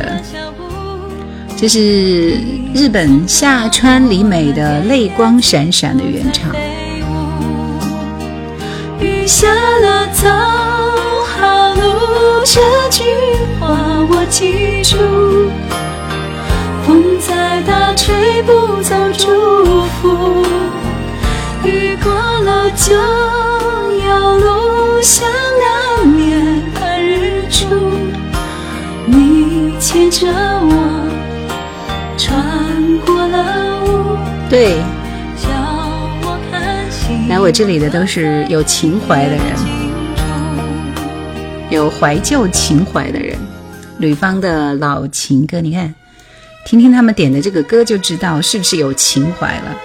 [1.58, 2.36] 这是
[2.74, 6.50] 日本夏川里美的《泪光闪闪》的原唱。
[9.02, 10.30] 雨下了，走
[11.28, 13.04] 好路，这句
[13.60, 13.78] 话
[14.10, 14.96] 我记住。
[16.88, 20.46] 风再大，吹不走祝福。
[21.68, 22.94] 雨过了，就
[24.00, 25.79] 有路向那。
[29.80, 31.06] 牵着我
[32.18, 34.10] 穿过了
[34.50, 34.78] 对，
[37.28, 39.44] 来我这里的都是有情怀的人，
[41.70, 43.38] 有怀旧情怀的人。
[44.00, 45.94] 吕方的老情歌，你看，
[46.66, 49.76] 听听他们点的这个歌就知道是不是有情怀了。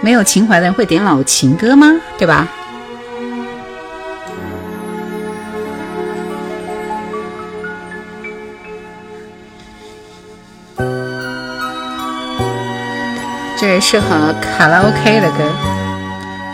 [0.00, 1.92] 没有情怀的人会点老情歌吗？
[2.18, 2.48] 对吧？
[13.80, 15.44] 适合卡拉 OK 的歌，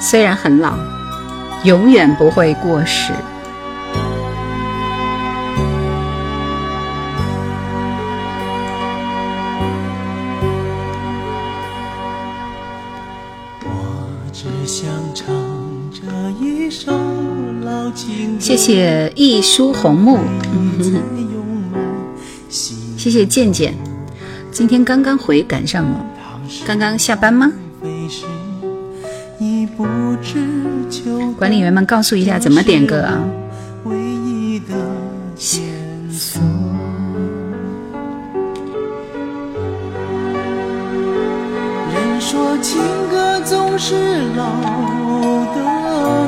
[0.00, 0.74] 虽然很老，
[1.64, 3.12] 永远不会过时。
[18.40, 20.18] 谢谢一书红木，
[22.50, 23.72] 谢谢健健，
[24.50, 26.11] 今天刚刚回赶上了。
[26.66, 27.50] 刚刚下班吗？
[31.38, 33.18] 管理员们，告诉一下怎么点歌啊？
[42.20, 42.80] 说情
[43.10, 43.94] 歌总是
[44.34, 44.46] 老
[45.54, 45.64] 的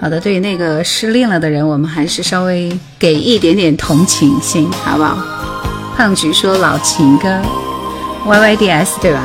[0.00, 5.18] 好的，对于那个失恋了的人，我们还是稍微给一点点同情心，好不好？
[5.96, 7.28] 胖菊说老情歌
[8.26, 9.20] ，Y Y D S 对吧？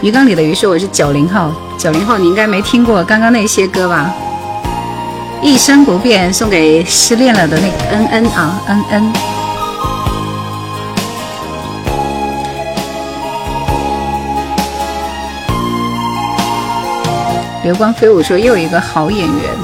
[0.00, 4.14] 鱼缸里的鱼说我是九零后，九零后你应该没听过刚刚那些歌吧？
[5.42, 7.66] 一生不变送给失恋了的那
[7.98, 9.29] 嗯嗯啊嗯嗯。
[17.62, 19.58] 流光飞舞说又一个好演员。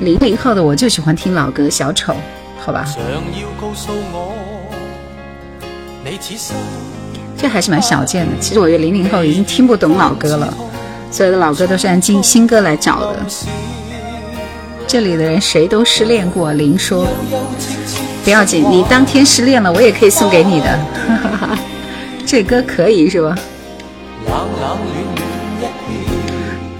[0.00, 2.12] 零零后的我就喜欢听老歌《小丑》，
[2.64, 2.84] 好吧？
[7.36, 8.32] 这还是蛮少见的。
[8.40, 10.54] 其实我觉得零零后已经听不懂老歌了。
[11.10, 13.18] 所有的老歌都是按新新歌来找的。
[14.86, 17.06] 这里的人谁都失恋过，林说
[18.24, 20.78] 不要紧，你当天失恋了，我也可以送给你的。
[22.26, 23.34] 这歌可以是吧？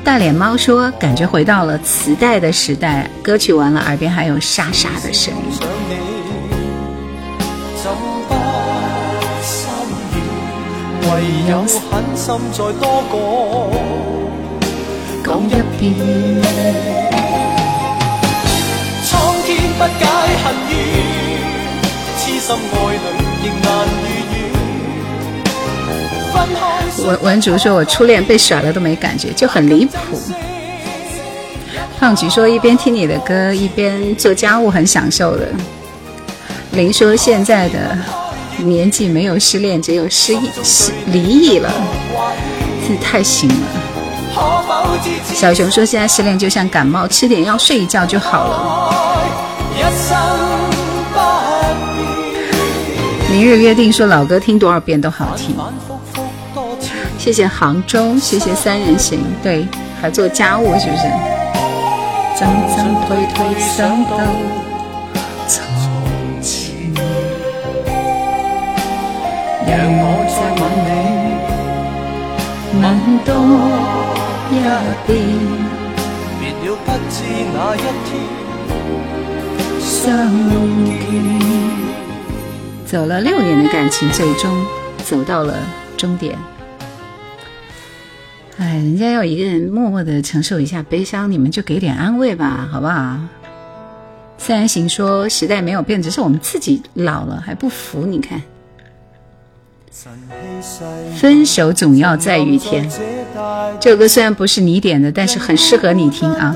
[0.05, 5.61] 大脸猫说，感觉回到了磁带的时代，歌曲完了，耳边还有沙沙的声音。
[15.31, 15.31] 一
[15.79, 15.95] 遍。
[27.07, 30.21] 文文竹说：“我初恋被甩了都没感觉，就很离谱。”
[31.99, 35.49] 胖菊说：“一边听你的歌，一边做家务，很享受的。”
[36.73, 37.97] 林说：“现在的
[38.59, 41.71] 年纪没有失恋，只有失忆、失离异了，
[42.89, 43.80] 这太行了。”
[45.35, 48.93] 小熊说：“现在失恋就像感冒，吃点药睡一觉就好了。”
[53.31, 55.57] 明日约定说：“老歌听多少遍都好听。”
[57.19, 59.21] 谢谢杭州，谢谢三人行。
[59.43, 59.67] 对，
[60.01, 61.03] 还做家务是不是？
[62.37, 64.17] 脏脏推推，想到
[65.47, 65.63] 从
[66.43, 66.93] 前，
[69.67, 70.41] 让我再
[72.81, 72.85] 吻你，吻
[73.25, 73.29] 多。
[74.53, 74.53] 一
[82.85, 84.53] 走了六年的感情，最终
[85.05, 85.57] 走到了
[85.97, 86.37] 终点。
[88.59, 93.21] 哎，人家要一个人默默的承受一下悲伤，你们就给点安慰吧，好不好？
[94.37, 98.03] 三人行说时代没有变，只是我们自己老了还不服。
[98.05, 98.43] 你看，
[101.17, 102.91] 分手总要在雨天。
[103.81, 106.55] 这首歌虽然不是你点的，但是很适合你听啊。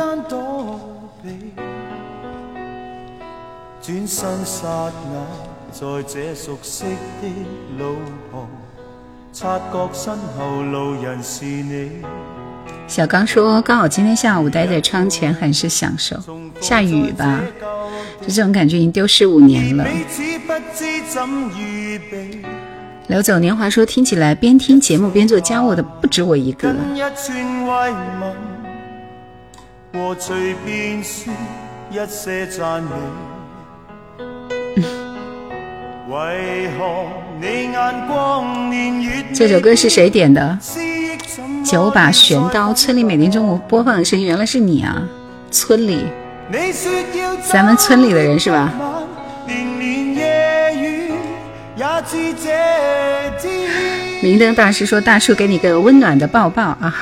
[12.86, 16.16] 小刚说，刚好今天下午待在窗前，很是享受。
[16.60, 17.40] 下雨吧，
[18.20, 19.84] 就这种感觉，已经丢失五年了。
[23.08, 26.74] 刘总，年华说听起来，边听节目边做家务的不止我一个。
[39.34, 40.58] 这首歌是谁点的？
[41.64, 42.72] 九把玄刀。
[42.72, 45.06] 村里每天中午播放的声音，原来是你啊！
[45.50, 46.04] 村里，
[47.46, 48.72] 咱们村里的人是吧？
[54.22, 56.92] 明灯大师说：“大叔给你个温暖的抱抱啊！”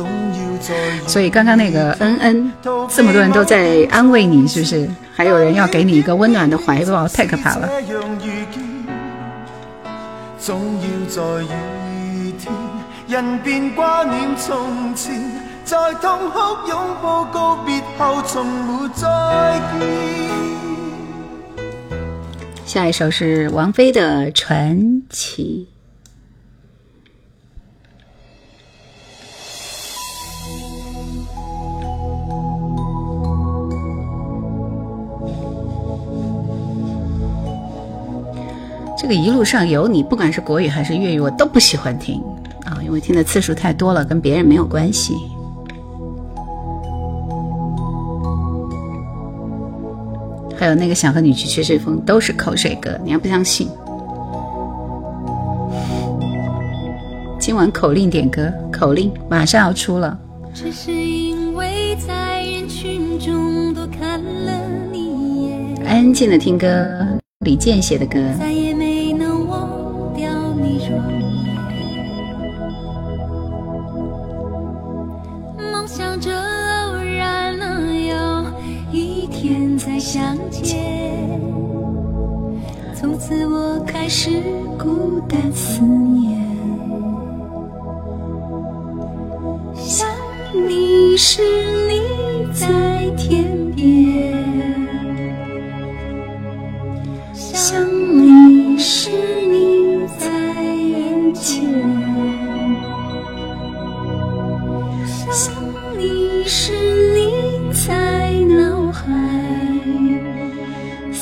[1.06, 2.52] 所以刚刚那个恩恩，
[2.90, 4.88] 这么多人都在安慰你，是不是？
[5.14, 7.68] 还有人要给你一个温暖的怀抱，太可怕了。
[15.64, 19.88] 再痛哭拥抱告别后，从没见。
[22.72, 25.68] 下一首是王菲的《传奇》。
[38.96, 42.22] 这个一路上有你，不管是国语还是粤语，我都不喜欢听
[42.64, 45.12] 啊，因为听的次数太多了，跟别人没有关系。
[50.62, 53.68] 还有那个想和你去吹吹风，都是口水歌，你还不相信？
[57.40, 60.16] 今晚口令点歌，口令马上要出了。
[65.84, 66.86] 安静的听歌，
[67.40, 68.20] 李健写的歌。
[80.12, 81.40] 相见，
[82.94, 84.28] 从此我开始
[84.78, 86.38] 孤单思念。
[89.74, 90.06] 想
[90.68, 91.40] 你时，
[91.88, 92.02] 你
[92.52, 92.68] 在
[93.16, 94.41] 天边。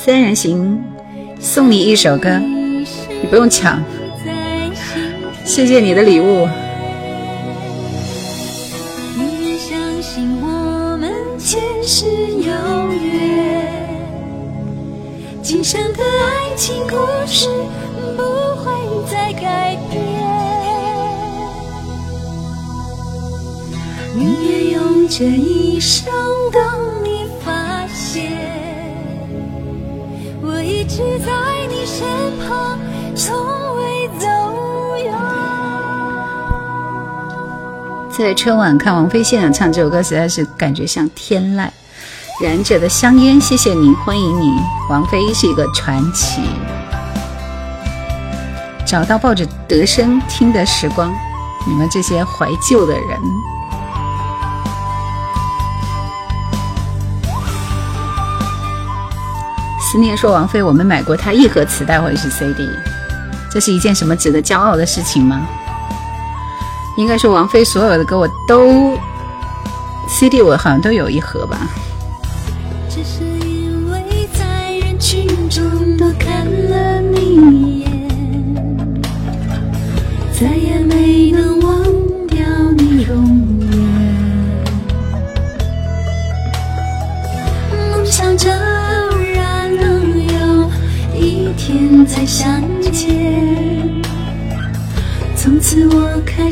[0.03, 0.81] 三人行，
[1.39, 3.79] 送你一首歌，你不用抢，
[5.45, 6.47] 谢谢你的礼物。
[9.15, 13.67] 宁愿相信我们前世有缘，
[15.43, 16.95] 今生的爱情故
[17.27, 17.47] 事
[18.17, 19.99] 不会再改变。
[24.15, 26.11] 宁愿用这一生
[26.51, 26.70] 等。
[38.23, 41.67] 在春晚看王菲现场唱这首歌，实在是感觉像天籁。
[42.39, 44.51] 燃着的香烟，谢谢你，欢迎你。
[44.91, 46.41] 王菲是一个传奇。
[48.85, 51.11] 找到抱着德声听的时光，
[51.67, 53.01] 你们这些怀旧的人。
[59.81, 62.69] 思念说：“王菲，我们买过她一盒磁带或者是 CD，
[63.51, 65.41] 这是一件什么值得骄傲的事情吗？”
[66.97, 68.97] 应该是王菲所有的歌我都
[70.07, 71.69] CD，我好像都有一盒吧。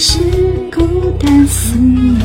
[0.01, 0.19] 是
[0.73, 2.17] 孤单思念。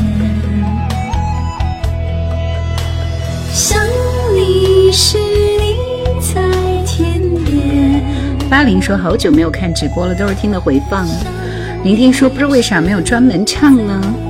[8.49, 11.05] 八零说好久没有看直播了，都是听的回放。
[11.83, 14.24] 零听说不知道为啥没有专门唱呢。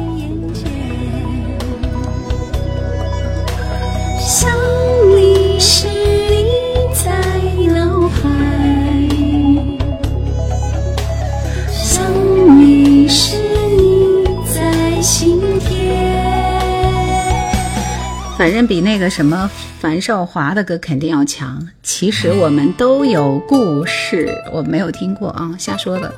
[18.45, 21.67] 反正比那个什么樊少华的歌肯定要强。
[21.81, 26.13] 其实我们都有故事，我没有听过啊，瞎说的，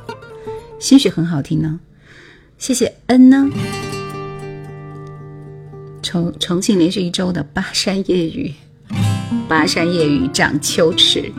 [0.78, 1.80] 兴许很好听呢。
[2.58, 3.50] 谢谢恩呢。
[6.04, 8.54] 重重庆连续一周的巴山夜雨，
[9.48, 11.32] 巴山夜雨涨秋池。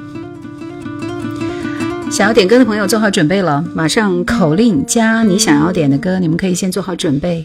[2.10, 7.44] 想要点歌的朋友做好准备了，马上口令加你想要点的歌，你们可以先做好准备。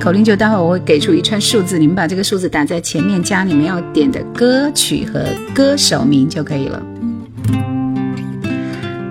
[0.00, 5.20] 口令就待会我会给出一串数字，你们把这个数字打在前面，加你们要点的歌曲和
[5.54, 6.82] 歌手名就可以了。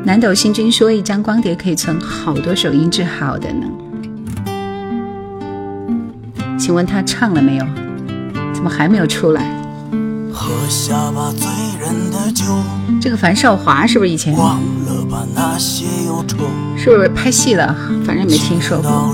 [0.04, 3.68] 南斗星君说，一张光碟可以存好多首音质好的呢。
[6.58, 7.66] 请问他唱了没有？
[8.52, 9.44] 怎么还没有出来？
[10.34, 11.48] 喝下吧，醉
[11.80, 12.46] 人的酒。
[13.00, 14.36] 这个樊少华是不是以前？
[16.76, 17.76] 是不是拍戏了？
[18.04, 19.14] 反正没听说过。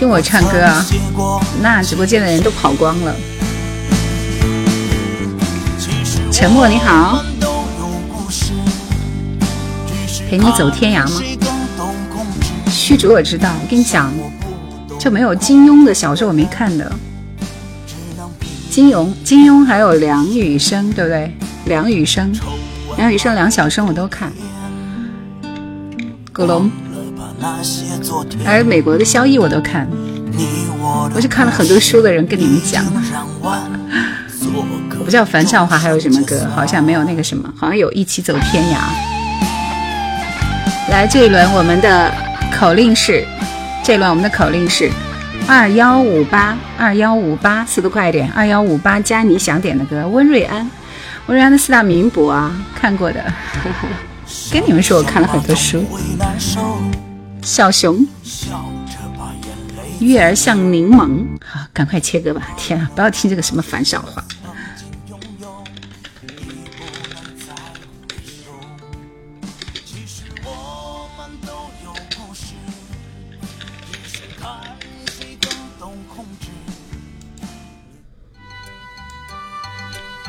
[0.00, 0.82] 听我唱歌啊！
[1.60, 3.14] 那直播间的人都跑光了。
[6.32, 7.22] 沉默，你好。
[10.30, 11.20] 陪你走天涯吗？
[12.70, 14.10] 虚竹我知道，我跟你讲，
[14.98, 16.90] 就没有金庸的小说我没看的。
[18.70, 21.30] 金庸，金庸还有梁羽生，对不对？
[21.66, 22.32] 梁羽生，
[22.96, 24.32] 梁羽生，梁晓生我都看。
[26.32, 26.70] 古龙。
[28.46, 29.88] 而美国的萧逸我都看，
[31.14, 32.84] 我是看了很多书的人，跟你们讲。
[35.04, 36.46] 不叫樊少华，还有什么歌？
[36.54, 38.78] 好像没有那个什么，好像有一起走天涯。
[40.90, 42.12] 来，这一轮我们的
[42.56, 43.24] 口令是，
[43.82, 44.88] 这一轮我们的口令是
[45.48, 50.06] 二幺五八二幺五八，速度快一点，二幺五八加你想点的歌。
[50.06, 50.58] 温瑞安，
[51.26, 53.24] 温瑞安的四大名捕啊，看过的。
[54.52, 55.84] 跟你们说，我看了很多书。
[57.42, 58.06] 小熊，
[60.00, 62.48] 月儿像柠檬，好，赶快切歌吧！
[62.56, 64.22] 天啊，不要听这个什么反小话。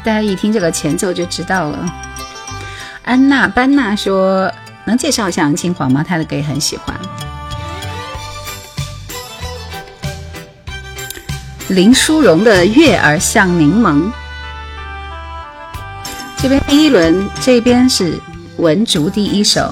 [0.04, 1.86] 大家一听这个前奏就知道了。
[3.04, 4.52] 安娜·班纳说。
[4.86, 6.04] 能介绍一下《杨清黄》吗？
[6.08, 6.96] 他的歌也很喜欢。
[11.70, 13.96] 林淑荣的《月儿像柠檬》。
[16.38, 18.20] 这边第一轮，这边是
[18.58, 19.72] 文竹第一首。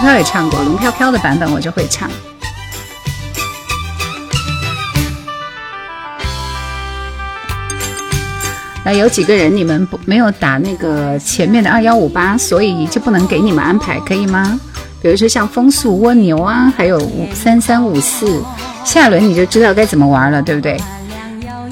[0.00, 2.10] 飘飘也唱过龙飘飘的版本，我就会唱。
[8.82, 14.58] 那有几个人你们不没有打那个前面的二幺五八，所以就不能给你们安排，可以吗？
[15.02, 18.42] 比如说像风速蜗牛啊，还有五三三五四，
[18.84, 20.80] 下轮你就知道该怎么玩了，对不对？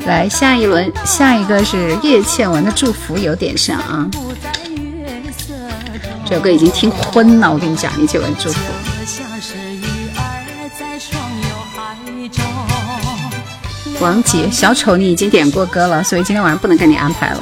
[0.06, 4.06] 来，下一轮下一个是叶倩文的祝福，有点像啊。
[6.28, 8.60] 这首歌已经听昏了，我跟你讲，你这份祝福。
[13.98, 17.40] 王杰，小丑你已经点过歌了，所以今天晚上不能跟你安排了。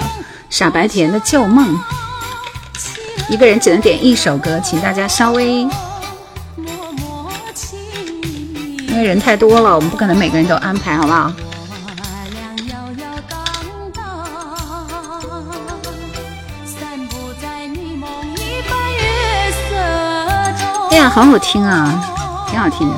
[0.51, 1.77] 傻白甜的旧梦，
[3.29, 5.71] 一个人只能点一首歌，请大家稍微，因
[8.95, 11.33] 为人太多了，我们不可能每个人都安排，好不好？
[20.97, 21.93] 呀，好好听啊，
[22.49, 22.95] 挺好听的。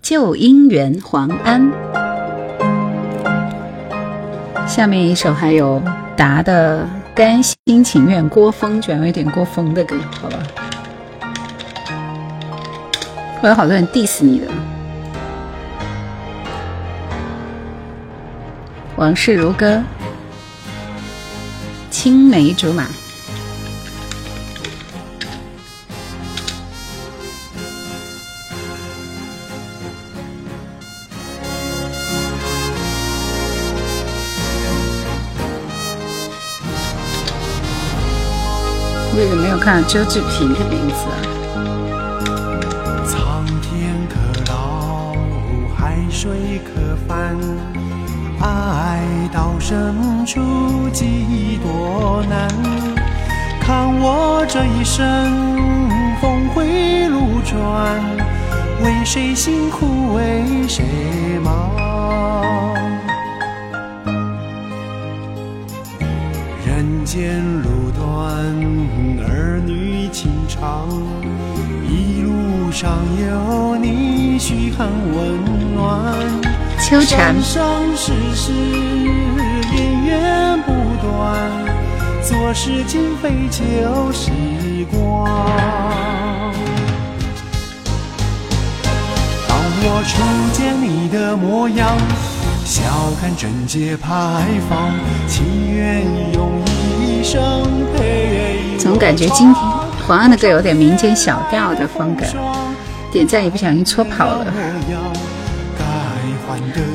[0.00, 1.70] 旧姻缘，黄安。
[4.66, 5.82] 下面一首还有
[6.16, 6.84] 达的
[7.16, 10.38] 《甘心情愿》，郭峰，主要一点郭峰的歌，好吧。
[13.40, 14.46] 会有好多人 diss 你的。
[18.96, 19.82] 往事如歌，
[21.90, 22.86] 青梅竹马。
[39.54, 41.06] 我看周志平的名字。
[43.06, 45.12] 苍天可老，
[45.76, 46.32] 海水
[46.64, 47.36] 可翻，
[48.40, 49.00] 爱
[49.30, 50.40] 到深处
[50.90, 52.48] 几多难。
[53.60, 55.30] 看我这一生
[56.18, 58.02] 峰回路转，
[58.82, 60.82] 为谁辛苦为谁
[61.44, 61.78] 忙。
[66.66, 67.34] 人间
[67.64, 67.71] 路。
[70.62, 70.86] 长，
[71.90, 72.88] 一路上
[73.20, 76.22] 有你，嘘寒问暖。
[76.78, 77.34] 秋蝉。
[77.34, 78.52] 山上世事
[79.74, 80.70] 源源不
[81.02, 81.50] 断，
[82.22, 84.30] 做事今非旧时
[84.92, 85.24] 光。
[89.48, 91.90] 当我初见你的模样，
[92.64, 92.84] 笑
[93.20, 94.92] 看贞洁牌坊，
[95.26, 95.42] 祈
[95.74, 96.04] 愿
[96.34, 96.62] 用
[97.02, 98.76] 一生陪。
[98.78, 102.24] 总感觉今天黄安的歌有点民间小调的风格，
[103.12, 104.44] 点赞也不小心戳跑了。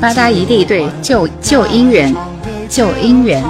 [0.02, 2.14] 八搭一地，对旧旧姻缘，
[2.70, 3.42] 旧姻缘。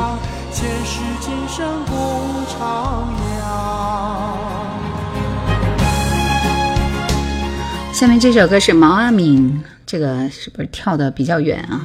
[7.94, 11.82] 下面这首歌是毛阿敏，这个是不是跳的比较远啊？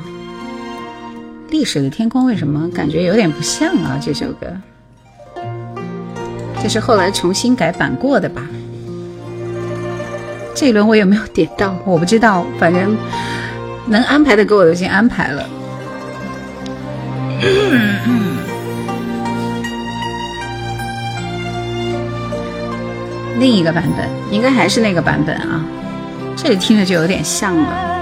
[1.49, 3.99] 历史的天空为什么感觉有点不像啊？
[4.01, 4.47] 这首歌。
[6.63, 8.41] 这是后来重新改版过的吧？
[10.55, 11.75] 这一轮我有没有点到？
[11.85, 12.97] 我不知道，反正
[13.89, 15.45] 能安排的给我已经安排了。
[23.41, 25.65] 另一个版本，应该还是那个版本啊？
[26.37, 28.02] 这里听着就有点像了。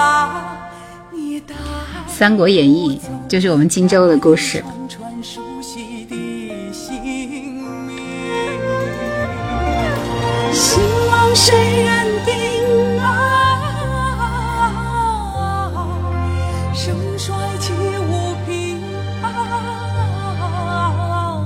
[2.06, 2.98] 《三国演义》
[3.30, 4.62] 就是我们荆州的故事。
[10.52, 12.32] 希望谁人定
[12.98, 13.72] 啊？
[16.74, 18.80] 盛衰起无凭
[19.22, 21.42] 啊！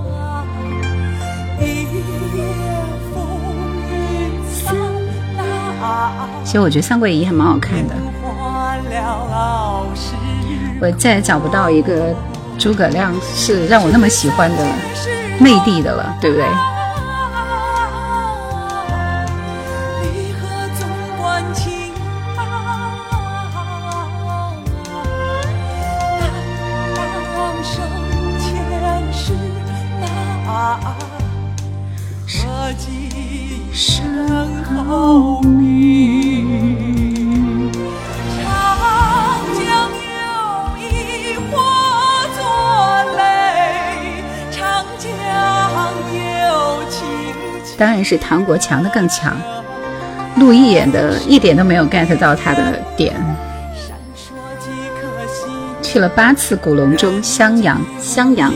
[1.60, 1.64] 一
[2.36, 2.42] 夜
[3.12, 3.12] 风
[3.90, 3.92] 雨
[4.48, 4.62] 散
[5.36, 5.40] 大
[6.44, 7.94] 其实我觉得《三国演义》还蛮好看的。
[10.86, 12.14] 我再也找不到一个
[12.58, 14.66] 诸葛亮是让我那么喜欢的
[15.40, 16.44] 魅力的了，对不对？
[48.04, 49.34] 是唐国强的更强，
[50.36, 52.60] 陆毅演的一点都没有 get 到他的
[52.94, 53.14] 点。
[55.80, 58.52] 去了八次古隆中、襄阳、襄阳、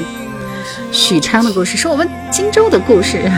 [0.92, 3.30] 许昌的故事，是我们荆州的故事。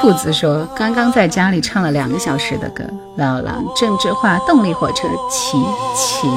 [0.00, 2.84] 裤子说，刚刚在家里唱了两个小时的歌，
[3.16, 5.52] 《老狼》、郑智化、动力火车、齐
[5.96, 6.30] 秦。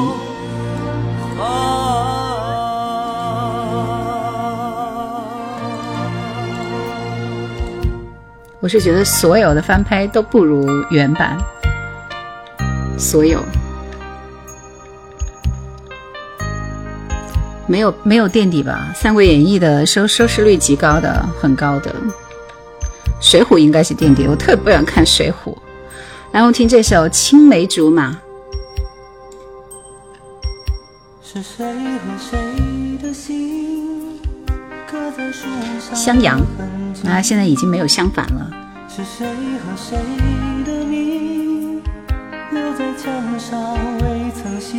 [8.65, 11.37] 我是觉得所有的翻拍都不如原版，
[12.97, 13.39] 所有
[17.67, 21.91] 没有没有垫底吧，《三国演义》的收收视率极高的，很高的，
[23.21, 24.25] 《水浒》应该是垫底。
[24.27, 25.51] 我特别不想看《水浒》，
[26.31, 28.13] 然后听这首《青梅竹马》。
[31.21, 31.71] 是谁
[32.17, 32.44] 谁和
[35.93, 36.39] 襄阳，
[37.03, 38.51] 那现在已经没有相反了。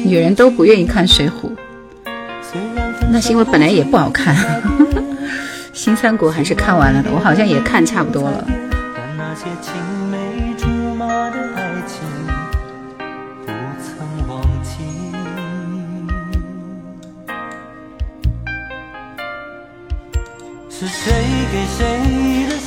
[0.05, 1.51] 女人都不愿意看《水浒》，
[3.13, 4.35] 那是因为本来也不好看。
[5.73, 8.47] 新三国还是看完了的，我好像也看差不多了。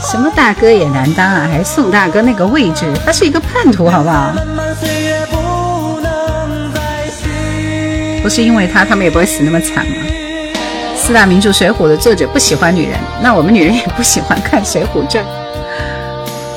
[0.00, 1.48] 什么大哥也难当啊！
[1.50, 4.32] 还宋大哥那个位置，他是一个叛徒，好不好？
[8.22, 9.92] 不是因为他，他们也不会死那么惨嘛。
[10.96, 15.24] 四大名著《水浒》的作者不喜欢女人，那我们女人也不喜欢看《水浒传》。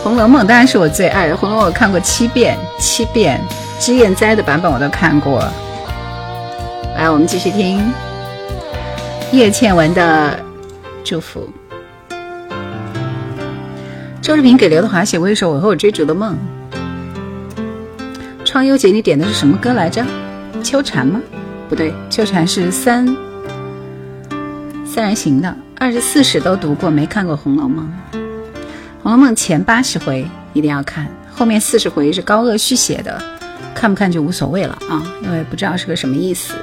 [0.07, 3.41] 《红楼梦》当然是我最爱的，《红楼梦》我看过七遍，七遍，
[3.79, 5.43] 脂砚斋的版本我都看过。
[6.95, 7.91] 来，我们继续听
[9.31, 10.39] 叶倩文的
[11.03, 11.49] 《祝福》。
[14.21, 16.37] 周志平给刘德华写过一首《我和我追逐的梦》。
[18.45, 20.05] 创优姐，你点的是什么歌来着？
[20.63, 21.19] 秋蝉吗？
[21.67, 23.07] 不对，秋蝉是三
[24.85, 25.57] 三人行的。
[25.79, 27.91] 二十四史都读过，没看过《红楼梦》。
[29.07, 33.21] 《红楼梦》前八十回一定要看，后面四十回是高鹗续写的，
[33.75, 36.55] 看不看就无所谓了啊，因为不知道是个什么意思。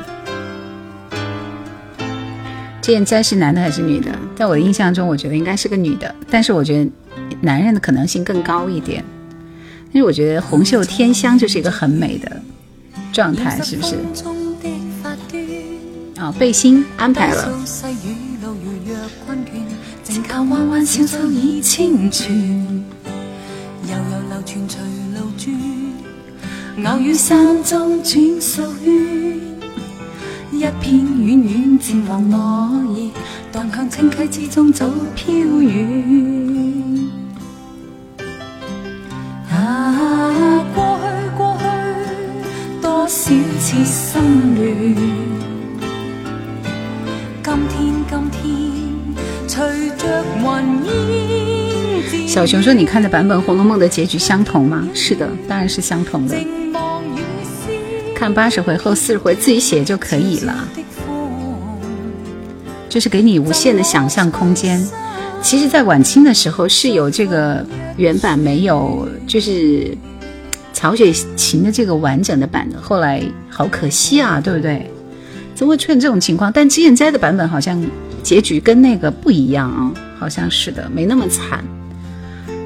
[2.80, 6.90] 这件猜是男的还是女的，在我的印象中，我觉得应该是个女的，但是我觉得
[7.40, 9.04] 男人的可能性更高一点，
[9.92, 12.32] 因为我觉得红袖添香就是一个很美的
[13.12, 13.94] 状态，是不是？
[16.20, 17.52] 啊，背心安排了。
[20.12, 22.36] 只靠弯弯小草倚清泉，
[23.06, 24.78] 悠悠流泉随
[25.18, 29.40] 路转，偶于山中转数圈，
[30.50, 33.10] 一片软软渐黄落叶，
[33.50, 34.84] 荡向清溪之中早
[35.14, 37.08] 飘远。
[39.48, 43.32] 啊，过去过去多少次
[43.82, 44.22] 心
[44.56, 44.76] 乱，
[47.42, 48.41] 今天今天。
[52.26, 54.88] 小熊说：“你看的版本《红楼梦》的结局相同吗？
[54.94, 56.34] 是的，当然是相同的。
[58.14, 60.68] 看八十回后四十回自己写就可以了，
[62.88, 64.82] 就是给你无限的想象空间。
[65.42, 67.66] 其实，在晚清的时候是有这个
[67.98, 69.96] 原版没有，就是
[70.72, 72.80] 曹雪芹的这个完整的版的。
[72.80, 74.90] 后来好可惜啊，对不对？
[75.54, 76.50] 怎么会出现这种情况？
[76.52, 77.84] 但脂砚斋的版本好像
[78.22, 79.92] 结局跟那个不一样啊。”
[80.22, 81.64] 好像是的，没那么惨，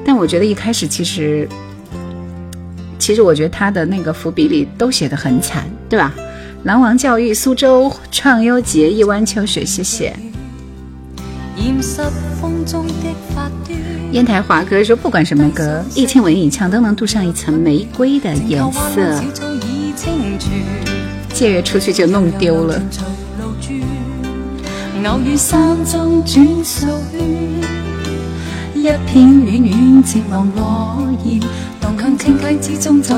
[0.05, 1.49] 但我觉得一开始其实，
[2.99, 6.13] 其实我觉得他的那个伏笔里都写的很惨，对吧？
[6.65, 10.15] 狼王教育，苏州创优节，一湾秋水，谢谢。
[14.11, 19.19] 烟台华哥说，不管什么歌，一千文一枪都能镀上一层玫瑰的颜色。
[21.33, 22.79] 借月出去就弄丢了。
[25.05, 26.87] 偶山中中圈，
[28.73, 28.97] 一向
[33.01, 33.13] 之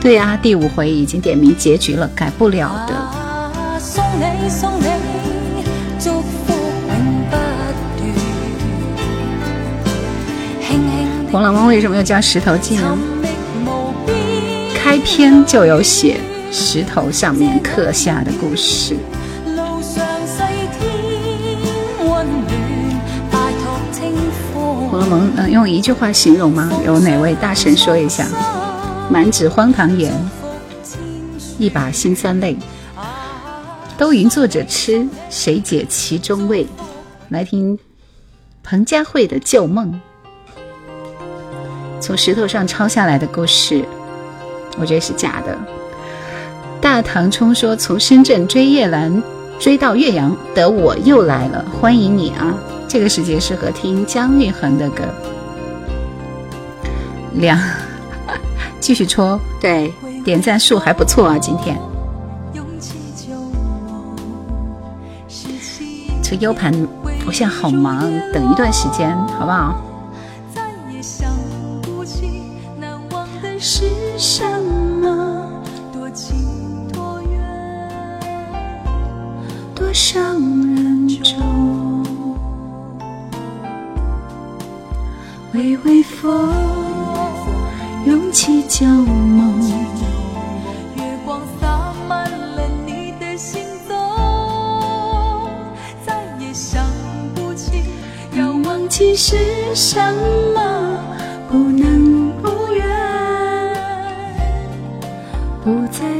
[0.00, 2.94] 对啊，第五回已经点明结局了，改不了的。
[11.36, 12.98] 《红楼梦》为什么要叫石头记呢？
[14.76, 16.18] 开篇就有写
[16.52, 18.96] 石头上面刻下的故事。
[25.06, 26.70] 能能用一句话形容吗？
[26.86, 28.26] 有哪位大神说一下？
[29.10, 30.12] 满纸荒唐言，
[31.58, 32.56] 一把辛酸泪，
[33.98, 36.66] 都云作者痴，谁解其中味？
[37.28, 37.78] 来听
[38.62, 39.92] 彭佳慧的《旧梦》，
[42.00, 43.84] 从石头上抄下来的故事，
[44.78, 45.56] 我觉得是假的。
[46.80, 49.22] 大唐冲说从深圳追夜兰，
[49.58, 52.54] 追到岳阳的我又来了，欢迎你啊！
[52.88, 55.04] 这个时节适合听姜育恒的歌。
[57.32, 57.58] 两，
[58.80, 59.38] 继续戳。
[59.60, 59.92] 对，
[60.24, 61.76] 点赞数还不错啊，今天。
[66.22, 66.72] 这 U 盘，
[67.26, 68.02] 我现在好忙，
[68.32, 69.80] 等一段时间，好不好？
[71.82, 72.04] 多
[76.92, 77.22] 多
[79.86, 81.04] 多少人
[85.54, 86.52] 微微风，
[88.04, 89.60] 涌起旧梦。
[89.62, 92.24] 再不不不什么
[92.56, 93.14] 能愿，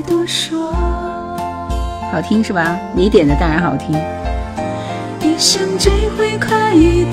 [0.07, 0.73] 多说。
[2.13, 2.79] 好听是吧？
[2.95, 3.97] 你点的当然好听。
[5.29, 5.91] 一生追
[6.39, 7.05] 快意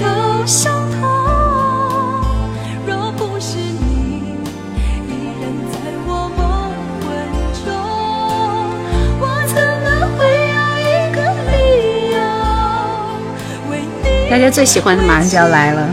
[14.31, 15.85] 大家最喜欢的马上就要来了。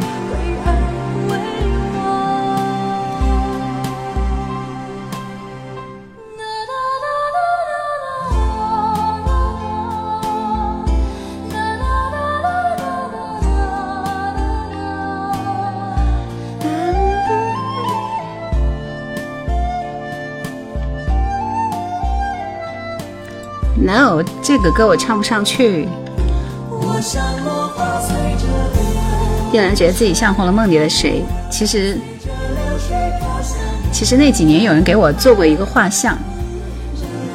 [24.43, 25.87] 这个歌我唱不上去。
[29.53, 31.23] 也然觉得自己像《红楼梦》里的谁？
[31.51, 31.99] 其实，
[33.91, 36.19] 其实那几年有人给我做过一个画像，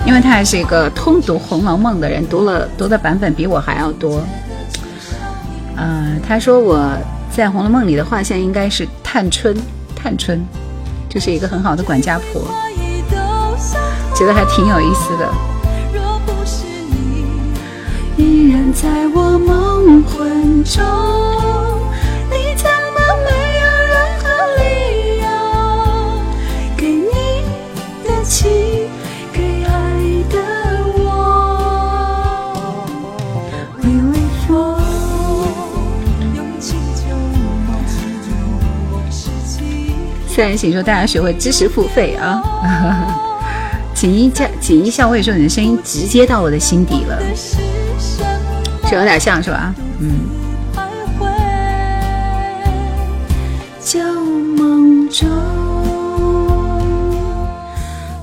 [0.05, 4.21] 因为他还是一个通读《红楼梦》的人，读了读的版本比我还要多。
[5.75, 6.79] 呃，他说我
[7.35, 9.55] 在《红楼梦》里的画像应该是探春，
[9.95, 10.39] 探春，
[11.09, 12.43] 就是一个很好的管家婆，
[14.13, 15.27] 觉得还挺有意思的。
[18.17, 20.83] 依然在我梦魂中。
[40.29, 42.41] 虽然请说：“大家学会知识付费啊！”
[43.93, 47.21] 锦一像，锦衣像，我也说 你的声音直接到我的心底了，
[48.89, 49.73] 这有点像是吧？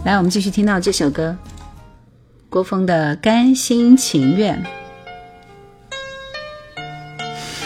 [0.04, 1.36] 来，我们继续听到这首歌，
[2.48, 4.64] 郭峰的《甘心情愿》。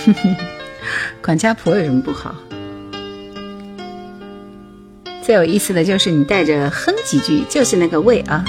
[0.07, 0.37] 哼哼，
[1.23, 2.35] 管家婆有什么不好？
[5.23, 8.45] 最有意思的就是你带着哼几句，就是那个味啊，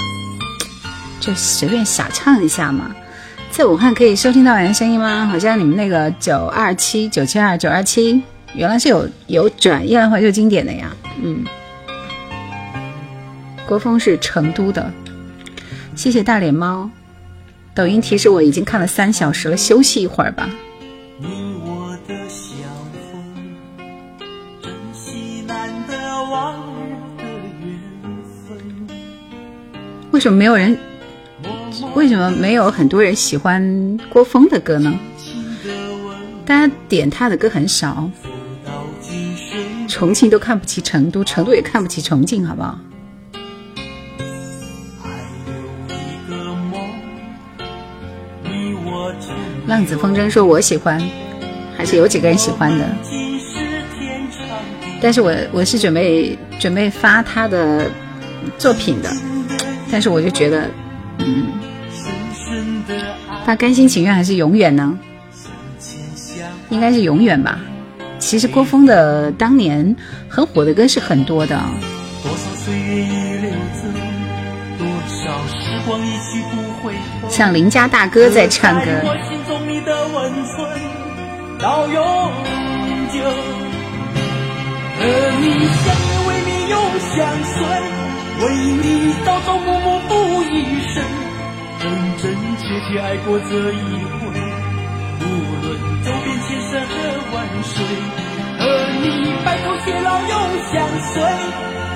[1.20, 2.90] 就随便小唱一下嘛。
[3.52, 5.26] 在武汉可以收听到我的声音吗？
[5.26, 8.20] 好像你们那个九二七九七二九二七，
[8.52, 10.90] 原来是有有转《音，来花》就经典的呀，
[11.22, 11.44] 嗯。
[13.66, 14.92] 郭峰是成都的，
[15.96, 16.88] 谢谢大脸猫。
[17.74, 20.48] 抖音提示我已经看了三小时了，休息一会儿吧。
[30.12, 30.78] 为什么没有人？
[31.94, 33.60] 为什么没有很多人喜欢
[34.08, 34.96] 郭峰的歌呢？
[36.46, 38.08] 大家点他的歌很少。
[39.88, 42.78] 重庆都看不起成都，成都也看不起重庆，好不好？
[49.66, 51.00] 浪子风筝说：“我喜欢，
[51.76, 52.88] 还是有几个人喜欢的。
[55.00, 57.90] 但是我我是准备准备发他的
[58.58, 59.10] 作品的。
[59.90, 60.68] 但是我就觉得，
[61.18, 61.46] 嗯，
[63.44, 64.96] 发甘心情愿还是永远呢？
[66.70, 67.58] 应该是永远吧。
[68.18, 69.94] 其实郭峰的当年
[70.28, 71.60] 很火的歌是很多的。
[77.28, 78.86] 像邻家大哥在唱歌。”
[79.86, 80.68] 的温存
[81.60, 83.18] 到永久，
[84.98, 87.62] 和你相依为命永相随，
[88.42, 91.04] 为你朝朝暮暮付一生，
[91.78, 94.40] 真真切切爱过这一回，
[95.20, 95.28] 无
[95.62, 97.84] 论走遍千山和万水，
[98.58, 101.22] 和你白头偕老永相随，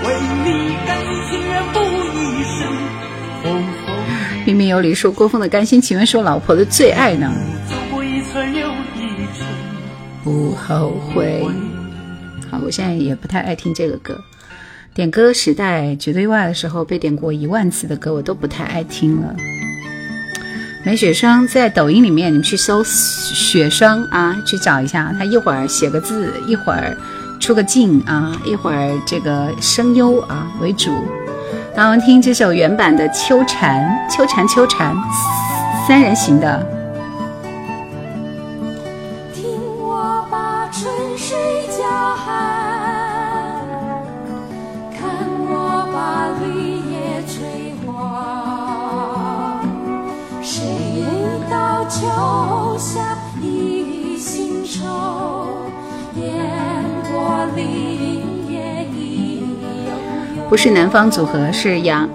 [0.06, 1.80] 为你甘心情愿付
[2.38, 2.42] 一
[3.84, 3.89] 生。
[4.46, 7.30] 明明有理说郭峰的甘心，情愿说老婆的最爱呢？
[10.24, 11.46] 不后悔。
[12.50, 14.18] 好，我现在也不太爱听这个歌。
[14.94, 19.34] 点歌时代绝对外的时候被点过一万次的歌，我都不太爱听了。
[20.84, 25.14] 梅雪霜在抖音里面，你们去搜雪霜啊，去找一下。
[25.18, 26.96] 他一会儿写个字，一会儿
[27.38, 30.90] 出个镜啊，一会儿这个声优啊为主。
[31.74, 33.80] 然后听这首原版的《秋蝉》，
[34.12, 34.94] 《秋蝉》，《秋蝉》，
[35.86, 36.79] 三人行的。
[60.50, 62.08] 不是南方组合，是杨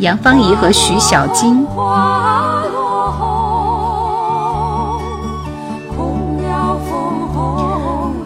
[0.00, 1.66] 杨芳仪和徐小菁。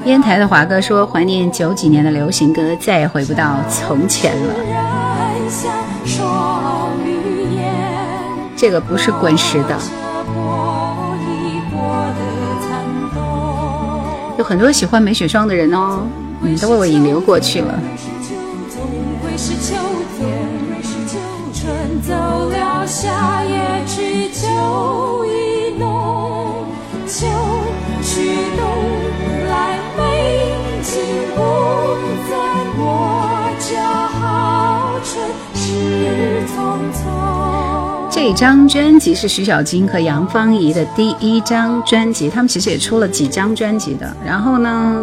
[0.07, 4.55] 烟台的华哥说：“怀念九几年的流行歌，再也回不到从前了。”
[8.57, 9.77] 这个不是滚石的。
[14.37, 16.01] 有很多喜欢梅雪霜的人哦，
[16.43, 17.81] 嗯，都为我引流过去了。
[22.03, 26.65] 走了夏夜之秋意浓，
[27.09, 27.27] 秋
[28.03, 28.67] 去冬
[29.49, 31.03] 来美景
[31.35, 31.97] 不
[32.31, 38.09] 再，莫叫好春事匆匆。
[38.11, 45.03] 这张专辑是徐小菁和杨芳怡的第一张专辑，他们其实也出了几张专辑的，然后呢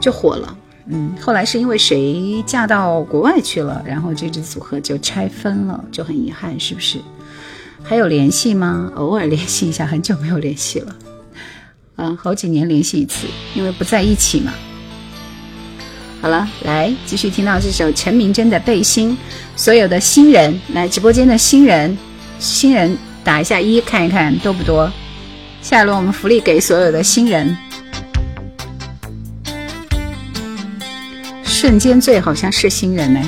[0.00, 0.54] 就火了。
[0.86, 6.98] 嗯，后来是因为谁嫁到国外去了，然后这支组合就拆分了，就很遗憾，是不是？
[7.82, 8.92] 还有联系吗？
[8.96, 10.94] 偶尔联系一下，很久没有联系了。
[11.96, 14.52] 嗯，好几年联系一次，因为不在一起嘛。
[16.20, 19.12] 好了，来继续听到这首陈明真的《背心》。
[19.56, 21.96] 所有的新人，来直播间的新人，
[22.38, 24.92] 新人打一下一，看一看多不多？
[25.62, 27.56] 下一轮我们福利给所有的新人。
[31.64, 33.20] 瞬间最好像是新人呢，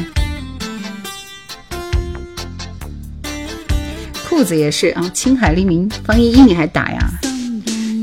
[4.28, 7.08] 裤子也是啊，青海黎明方一英你还打呀？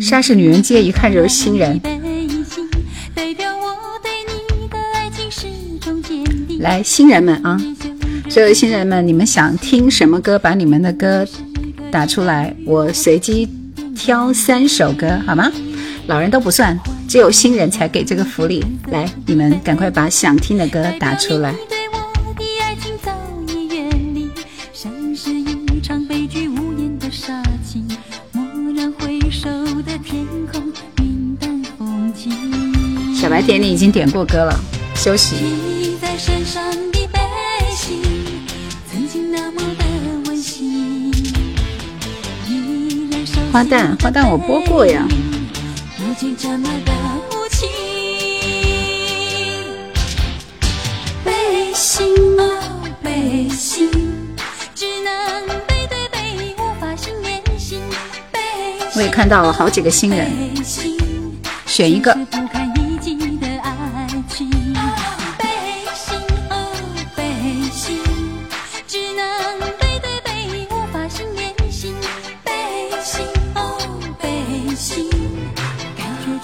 [0.01, 1.79] 沙市女人街一看就是新人。
[6.61, 7.55] 来，新人们啊，
[8.27, 10.39] 所有的新人们，你们想听什么歌？
[10.39, 11.23] 把你们的歌
[11.91, 13.47] 打出来，我随机
[13.95, 15.51] 挑三首歌好吗？
[16.07, 16.75] 老人都不算。
[17.13, 21.53] 只有新人才给这个福利，来，你们赶快把想听的歌打出来。
[33.15, 34.59] 小白，点你已经点过歌了，
[34.95, 35.35] 休息。
[43.51, 45.07] 花旦，花旦，我播过呀。
[58.95, 60.31] 我也看到了好几个新人，
[61.65, 62.15] 选一个。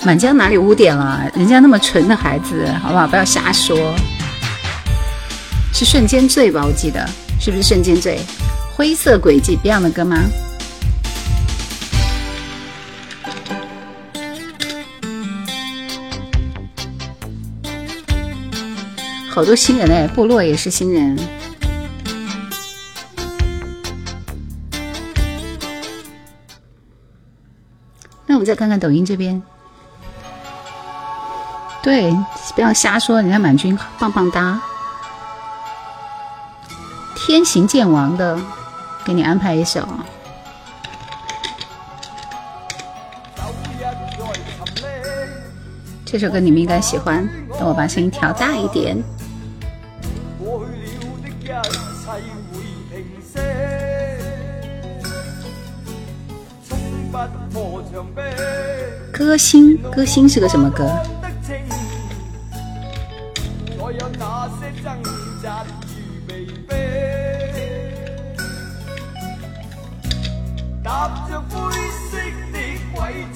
[0.05, 1.29] 满江哪里污点了？
[1.35, 3.07] 人家那么纯的孩子，好不好？
[3.07, 3.77] 不要瞎说。
[5.71, 6.63] 是瞬间醉吧？
[6.65, 7.07] 我记得
[7.39, 8.19] 是不是瞬间醉？
[8.75, 10.17] 灰色轨迹，Beyond 的歌吗？
[19.39, 21.15] 好多新人哎，部落也是新人。
[28.25, 29.41] 那我们再看看抖音这边。
[31.81, 32.11] 对，
[32.53, 34.61] 不要瞎说，人家满军棒棒哒。
[37.15, 38.37] 天行健王的，
[39.05, 39.87] 给你安排一首
[46.05, 47.25] 这首歌你们应该喜欢，
[47.57, 49.01] 等我把声音调大一点。
[59.11, 60.87] 歌星，歌星是个什么歌？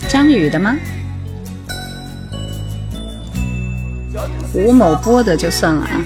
[0.08, 0.76] 张宇的吗？
[4.54, 6.02] 吴某波的就算了啊。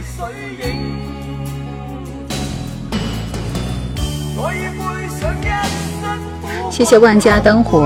[6.71, 7.85] 谢谢万家灯火。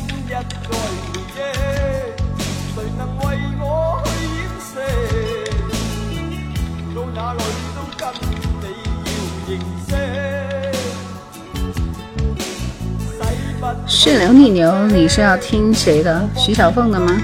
[14.03, 16.27] 顺流逆流，你是要听谁的？
[16.35, 17.21] 徐小凤的吗？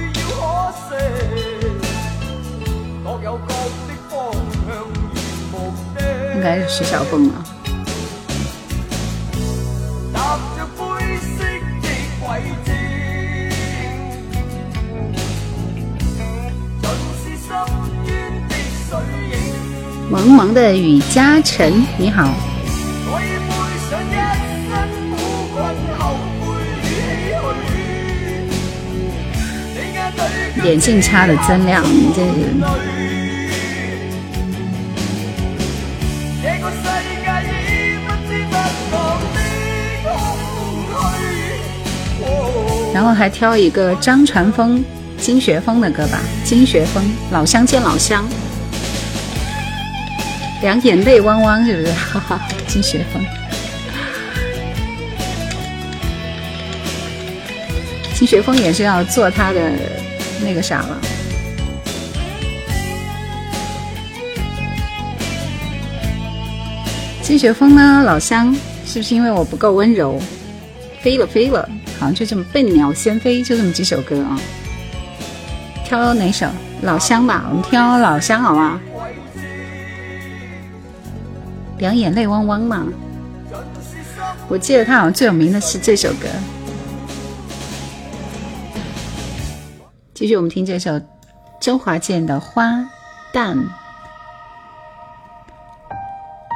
[6.36, 7.44] 应该是徐小凤啊。
[20.12, 22.32] 萌萌的雨加晨，你好。
[30.68, 31.82] 眼镜差的真亮，
[32.14, 32.48] 真是。
[42.94, 44.84] 然后还挑一个张传峰、
[45.18, 48.28] 金学峰的歌吧，金学峰《老乡见老乡》，
[50.62, 51.94] 两眼泪汪汪，是不是？
[51.94, 53.24] 哈哈，金学峰。
[58.16, 59.72] 金学峰也是要做他的。
[60.44, 61.00] 那个啥了，
[67.22, 68.04] 金学峰呢？
[68.06, 68.54] 老乡，
[68.86, 70.20] 是不是因为我不够温柔？
[71.02, 71.68] 飞了飞了，
[72.00, 74.40] 好像就这么笨鸟先飞，就这么几首歌啊。
[75.86, 76.48] 挑哪首？
[76.82, 78.80] 老乡吧，我们挑老乡好吗？
[81.78, 82.86] 两眼泪汪汪嘛，
[84.48, 86.28] 我记得他好像最有名的是这首歌。
[90.20, 91.00] 继续，我们听这首
[91.62, 92.72] 周华健的《花
[93.32, 93.56] 淡》，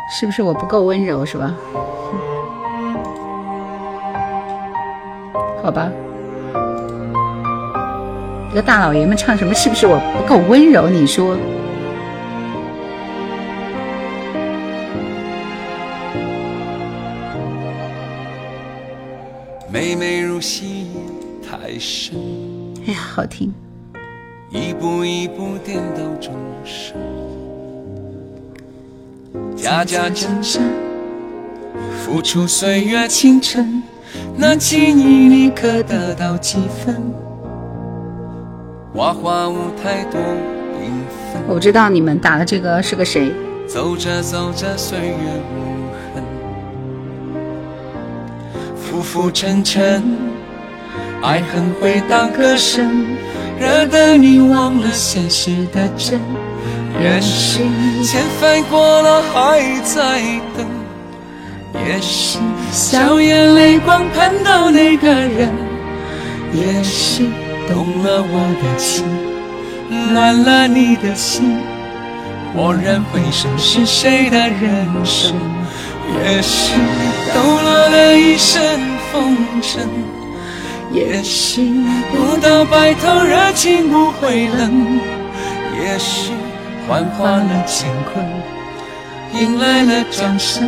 [0.09, 1.55] 是不是我不够温柔，是吧？
[5.61, 5.91] 好吧，
[8.51, 9.53] 一个大老爷们唱什么？
[9.53, 10.89] 是不是我不够温柔？
[10.89, 11.37] 你说。
[23.13, 23.53] 好听，
[24.51, 26.33] 一步一步颠倒众
[26.63, 26.95] 生，
[29.53, 30.61] 假假真真
[31.99, 33.09] 付出岁月。
[33.09, 33.83] 青春
[34.37, 36.95] 那记忆，立刻得到几分。
[38.95, 40.87] 花花舞台多缤
[41.33, 43.33] 纷，我知道你们打的这个是个谁。
[43.67, 46.23] 走着走着，岁月无痕，
[48.73, 50.30] 浮浮沉沉。
[51.23, 53.05] 爱恨回荡歌声，
[53.59, 56.19] 惹得你忘了现实的真。
[56.99, 57.59] 也是
[58.03, 60.19] 千帆过了还在
[60.57, 60.67] 等，
[61.87, 62.39] 也是
[62.71, 65.51] 笑眼泪光盼到那个人，
[66.53, 67.23] 也是
[67.67, 69.05] 动了我的心，
[70.13, 71.61] 乱了你的心。
[72.57, 75.35] 蓦然回首，是谁的人生？
[76.25, 76.73] 也是
[77.33, 78.61] 抖落了一身
[79.11, 80.10] 风尘。
[80.93, 84.99] 也许不到白头，热情不会冷；
[85.81, 86.33] 也许
[86.85, 88.21] 幻化了乾坤，
[89.41, 90.67] 迎来了掌声。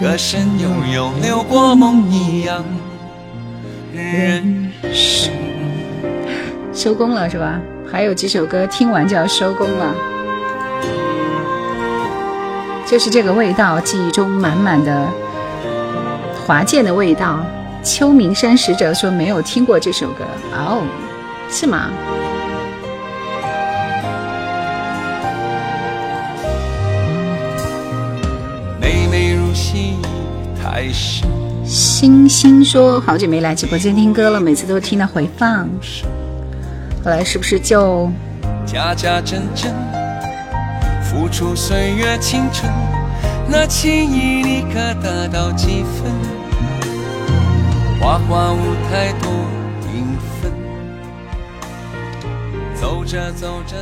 [0.00, 2.64] 歌声悠悠，流过梦一样
[3.94, 5.30] 人生。
[6.72, 7.60] 收工了是吧？
[7.92, 9.94] 还有几首歌听完就要收工了，
[12.86, 15.06] 就是这个味道，记忆中满满的
[16.46, 17.44] 华健的味道。
[17.82, 20.84] 秋名山使者说没有听过这首歌，哦，
[21.48, 21.90] 是吗？
[28.78, 29.96] 妹妹如新，
[31.64, 35.64] 星星说好久没来直播间听歌了，每次都听到回放。
[37.02, 38.10] 后来是不是就？
[39.24, 39.72] 真真，
[41.02, 42.70] 付出岁月青春，
[43.48, 46.39] 那记忆立刻得到几分。
[48.00, 48.56] 花花
[52.80, 53.06] 多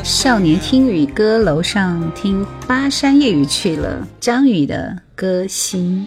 [0.02, 4.04] 少年听雨歌楼上，听巴山夜雨去了。
[4.18, 6.04] 张宇的歌星，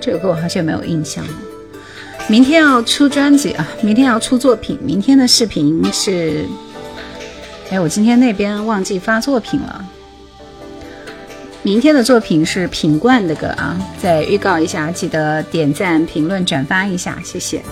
[0.00, 1.32] 这首歌我好像没有印象了。
[2.28, 3.66] 明天要出专辑啊！
[3.82, 4.78] 明天要出作品。
[4.80, 6.44] 明天的视频是……
[7.72, 9.84] 哎，我今天那边忘记发作品了。
[11.62, 17.62] 明天的作品是品冠的歌啊，再预告一下，记得点赞、评论、转发一下，谢谢。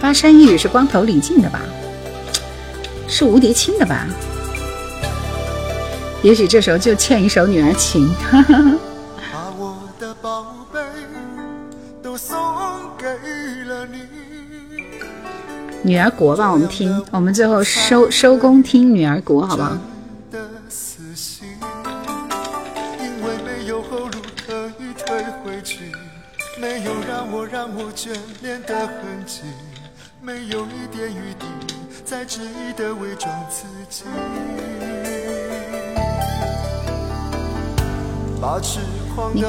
[0.00, 1.60] 巴山夜雨是光头李静的吧？
[3.08, 4.06] 是吴蝶青的吧？
[6.22, 8.08] 也许这时候就欠一首《女儿情》。
[9.32, 10.78] 把我的宝贝
[12.00, 12.36] 都送
[12.96, 13.04] 给
[13.64, 14.82] 了你。
[15.82, 19.76] 女儿国吧，我们听，我们最后收收工听《女儿国》，好不好？
[27.56, 28.10] 让我眷
[28.42, 28.96] 恋的的痕
[29.26, 29.40] 迹，
[30.20, 31.46] 没有一点余地，
[32.04, 33.64] 再执意伪装自
[39.32, 39.42] 你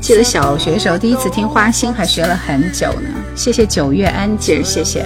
[0.00, 3.10] 记得小学时候第一次听《花心》，还学了很久呢。
[3.36, 5.04] 谢谢九月安静，谢谢。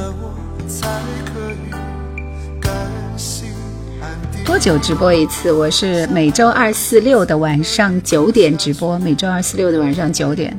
[4.44, 5.50] 多久直播一次？
[5.50, 8.96] 我是每周二、四、六的晚上九点直播。
[9.00, 10.56] 每周二、四、六的晚上九点。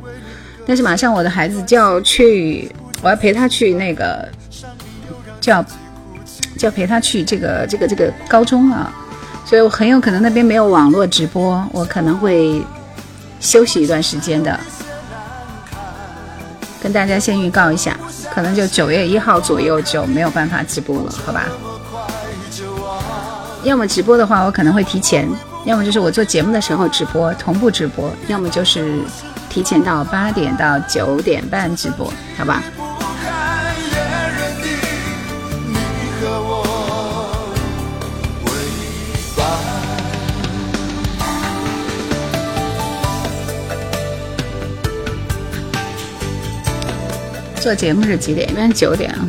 [0.71, 4.25] 但是马上我的孩子就要去，我要陪他去那个，
[5.41, 5.61] 就要
[6.57, 8.89] 就要陪他去这个这个这个高中啊，
[9.45, 12.63] 所以我很有可能那边没有网络直播，我可能会
[13.41, 14.57] 休息一段时间的，
[16.81, 17.97] 跟大家先预告一下，
[18.33, 21.49] 可能就九月一号左右就没有办法直播了，好吧？
[23.65, 25.27] 要么直播的话，我可能会提前；
[25.65, 29.03] 要么就是我做节目的时候直播，同步直播；要么就是。
[29.51, 32.63] 提前到八点到九点半直播，好吧。
[47.59, 48.49] 做节目是几点？
[48.49, 49.19] 一般九点啊。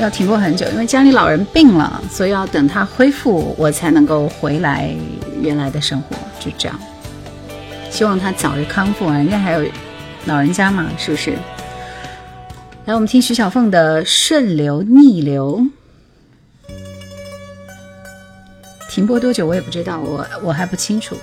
[0.00, 4.90] 要停播很久，因为家里老人病了，所以要等他恢复，我才能够回来
[5.42, 6.16] 原来的生活。
[6.40, 6.95] 就这样。
[7.96, 9.14] 希望他早日康复啊！
[9.16, 9.64] 人家还有
[10.26, 11.30] 老人家嘛，是不是？
[12.84, 15.58] 来，我们听徐小凤的《顺流逆流》。
[18.90, 21.16] 停播多久我也不知道，我我还不清楚。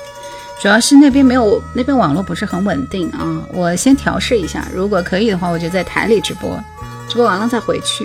[0.59, 3.43] 主要是那边没有，那边网络不是很稳定啊。
[3.53, 6.59] 我先调试一下，如果可以的话，我就在台里直播，
[7.07, 8.03] 直播完了再回去。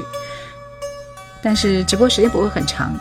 [1.41, 2.95] 但是直播时间不会很长。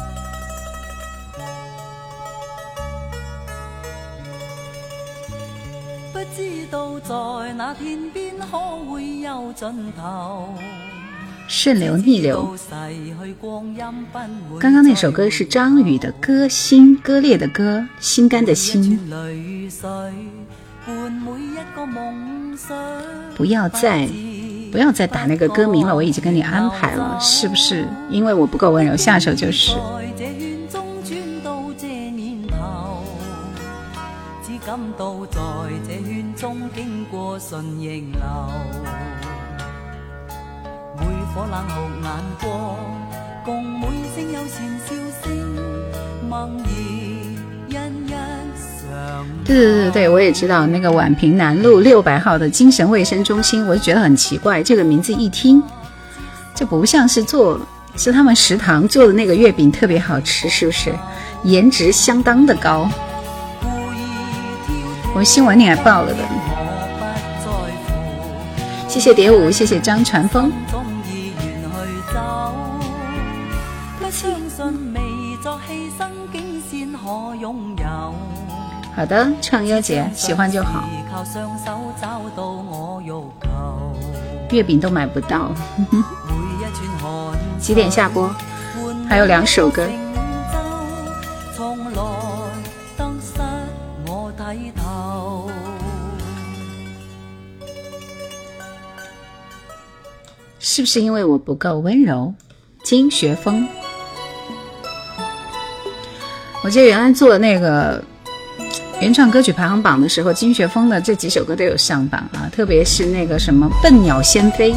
[11.47, 12.57] 顺流逆流。
[14.59, 18.99] 刚刚那首歌是张宇的歌，心割裂的歌，心肝的心。
[23.35, 24.07] 不要再
[24.71, 27.87] 不要再打那个歌名了，我已经跟你安排了，是不是？
[28.09, 29.73] 因为我不够温柔，下手就是。
[34.43, 35.39] 只感到在
[35.85, 36.57] 这圈中
[49.45, 55.61] 对对对对，我也知道那个宛平南路六百号的精神卫生中心，我就觉得很奇怪，这个名字一听
[56.55, 57.59] 就不像是做
[57.97, 60.93] 是他们食堂做的那个月饼特别好吃，是不是？
[61.43, 62.89] 颜值相当的高，
[65.13, 66.56] 我新闻里还报了的。
[68.99, 70.51] 谢谢蝶舞，谢谢张传峰。
[78.95, 80.89] 好的，唱优姐喜欢就好。
[84.49, 85.51] 月饼都买不到，
[87.61, 88.27] 几点下播？
[89.07, 89.87] 还有两首歌。
[100.69, 102.33] 是不是因为我不够温柔？
[102.83, 103.65] 金学峰，
[106.61, 108.03] 我记得原来做那个
[108.99, 114.73] 原创歌曲排行榜的时候，金学峰的这几首歌都有上榜啊，特别是那个什么《笨鸟先飞》，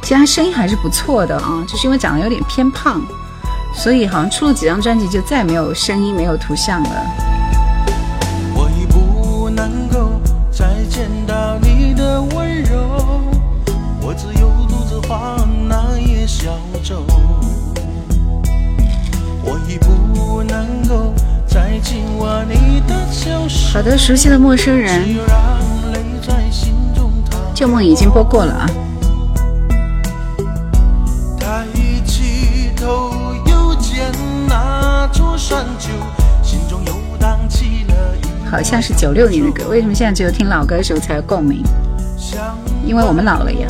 [0.00, 3.04] 其实他声音还是不错的啊，就是因为长得有点偏胖，
[3.74, 7.33] 所以好像出了几张专辑就再也没有声音没有图像了。
[23.74, 25.16] 好的，熟悉的陌生人。
[27.54, 28.66] 旧梦已经播过了啊。
[38.50, 41.62] 好像是九六年的歌，为什么现在只有听老歌手才有共鸣？
[42.86, 43.68] 因为我们老了呀。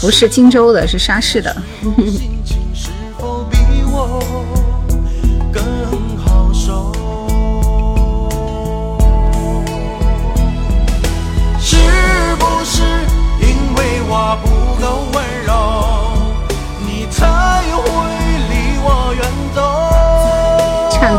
[0.00, 1.54] 不是荆州的，是沙市的。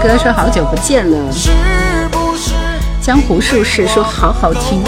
[0.08, 1.18] 哥说好久不见了，
[3.02, 4.84] 江湖术士说好好听。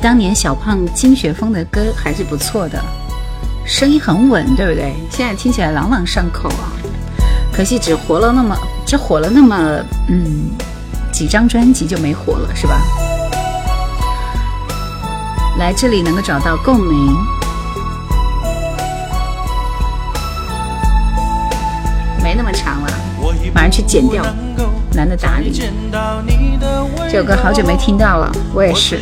[0.00, 2.80] 当年小胖金学峰的歌还是不错的，
[3.66, 4.94] 声音很稳，对不对？
[5.10, 6.70] 现在听起来朗朗上口啊！
[7.52, 8.56] 可惜只活了那么
[8.86, 9.56] 只火了那么
[10.08, 10.52] 嗯
[11.12, 12.80] 几张专辑就没火了，是吧？
[15.58, 17.12] 来这里能够找到共鸣，
[22.22, 22.90] 没那么长了，
[23.52, 24.24] 马上去剪掉，
[24.92, 25.50] 难得打理。
[27.10, 29.00] 这首歌好久没听到了，我也是。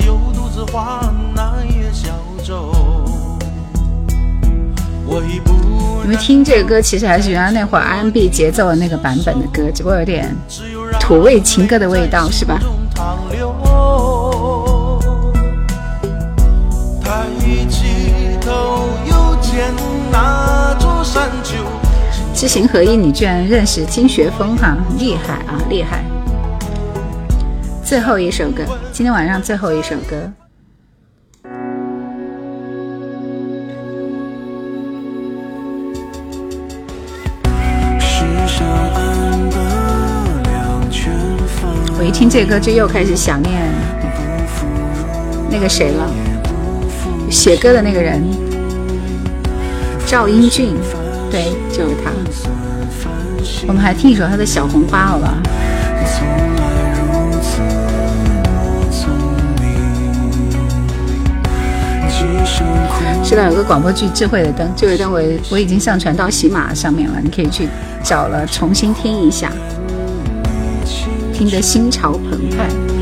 [6.19, 10.35] 听这个歌，其实还是原来那会 R N B 节奏的那个版本的歌，只不过有点
[11.01, 12.59] 土味情歌的味道，是吧？
[22.35, 26.05] 知行合一，你居然认识金学峰，哈，厉害啊，厉害！
[27.85, 28.63] 最后一首歌，
[28.93, 30.33] 今天晚上最后一首歌。
[42.19, 43.53] 听这歌就又开始想念
[45.51, 46.11] 那个谁了，
[47.31, 48.23] 写歌的那个人
[50.07, 50.75] 赵英俊，
[51.31, 52.11] 对，就是他。
[53.69, 55.35] 我们还听一首他的《小红花》，好吧？
[63.23, 65.21] 现在有个广播剧《智慧的灯》，《智慧的灯》我
[65.51, 67.69] 我已经上传到喜马上面了，你可以去
[68.03, 69.53] 找了重新听一下。
[71.37, 72.96] 听得心潮澎湃。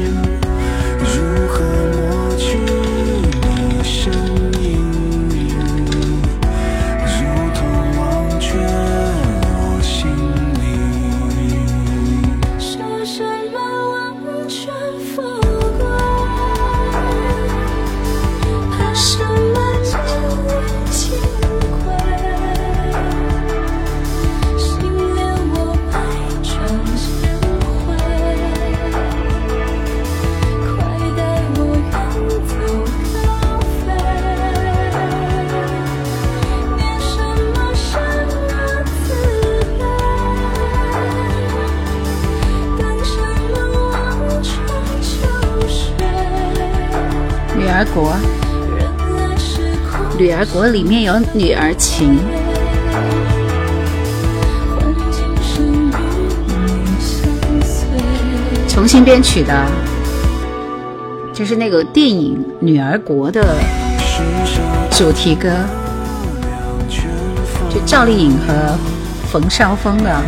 [50.46, 52.18] 国里面有女儿情，
[58.68, 59.66] 重新编曲的，
[61.32, 63.56] 就是那个电影《女儿国》的
[64.90, 65.50] 主题歌，
[67.70, 68.76] 就赵丽颖和
[69.30, 70.22] 冯绍峰的。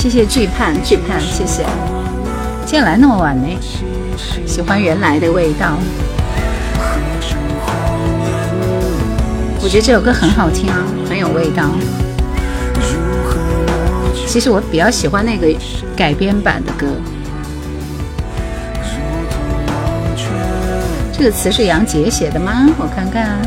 [0.00, 1.62] 谢谢惧盼，惧盼，谢谢。
[2.64, 3.46] 今天来那么晚呢？
[4.46, 5.76] 喜欢原来的味道。
[9.62, 11.68] 我觉得这首歌很好听啊，很有味道。
[14.26, 15.46] 其实我比较喜欢那个
[15.94, 16.86] 改编版的歌。
[21.12, 22.70] 这个词是杨杰写的吗？
[22.78, 23.38] 我看看。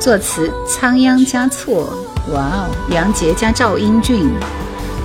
[0.00, 1.84] 作词仓央嘉措。
[2.34, 4.28] 哇哦，杨杰加赵英俊。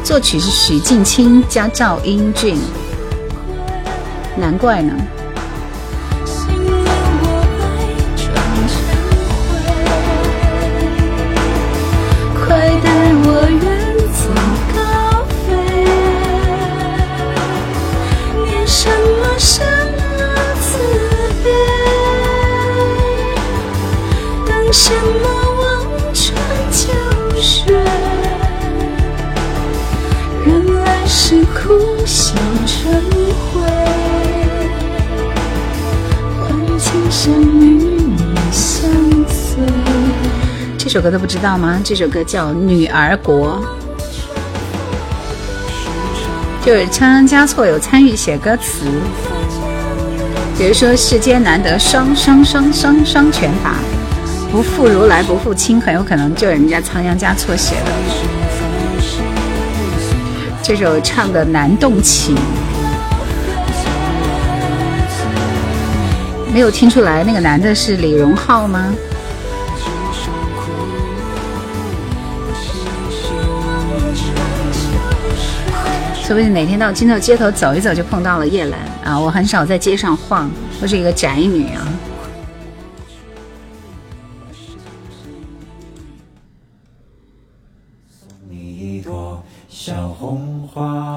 [0.03, 2.57] 作曲是许镜清加赵英俊，
[4.37, 4.93] 难怪呢。
[40.93, 41.81] 这首歌都不知道吗？
[41.83, 43.59] 这首歌叫《女儿国》，
[46.63, 48.85] 就是仓央嘉措有参与写歌词。
[50.55, 53.77] 比如说“世间难得双双双双双全法，
[54.51, 57.91] 不负如来不负卿”，很有可能就是人家仓央嘉措写的。
[60.61, 62.35] 这首唱的难动情，
[66.53, 68.93] 没有听出来那个男的是李荣浩吗？
[76.33, 79.19] 说不定哪天到金豆街头走一走就碰到了叶兰啊？
[79.19, 80.49] 我很少在街上晃，
[80.81, 81.85] 我是一个宅女啊。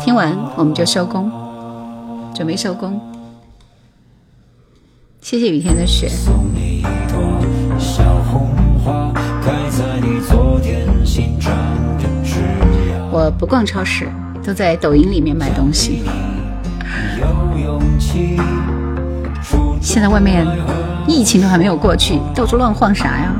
[0.05, 1.31] 听完我们就收工，
[2.35, 3.01] 准备收工。
[5.23, 6.11] 谢谢雨天的雪。
[13.11, 14.07] 我不逛超市。
[14.47, 16.05] 都在抖音里面买东西，
[19.83, 20.47] 现在外面
[21.09, 23.35] 疫情都还没有过去，到处乱晃啥呀？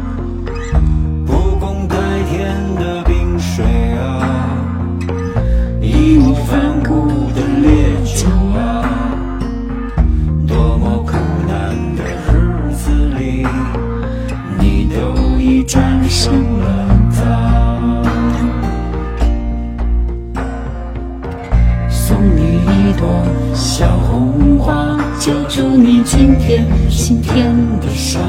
[25.59, 27.47] 祝你今天，心天
[27.81, 28.21] 的伤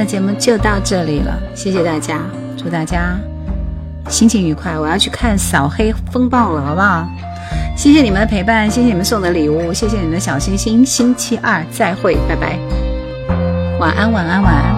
[0.04, 2.20] 节目就到这里了，谢谢大家，
[2.56, 3.18] 祝大家
[4.08, 4.78] 心情愉快。
[4.78, 7.06] 我要去看《扫黑风暴》了，好不好？
[7.76, 10.84] 谢谢你们的陪伴，谢谢你们送的礼物，谢谢你们的小心心。
[10.84, 12.58] 星期二再会，拜拜。
[13.78, 14.76] 晚安，晚安，晚安。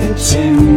[0.65, 0.70] 的。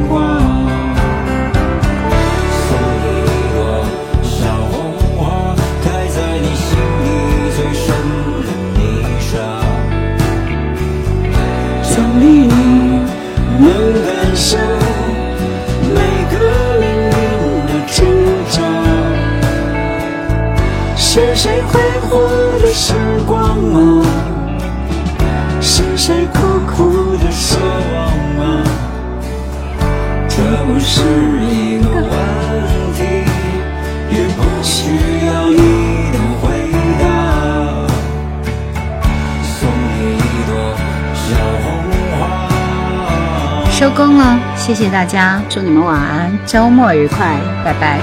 [43.95, 48.01] 工了，谢谢大家，祝你们晚安，周末愉快，拜拜。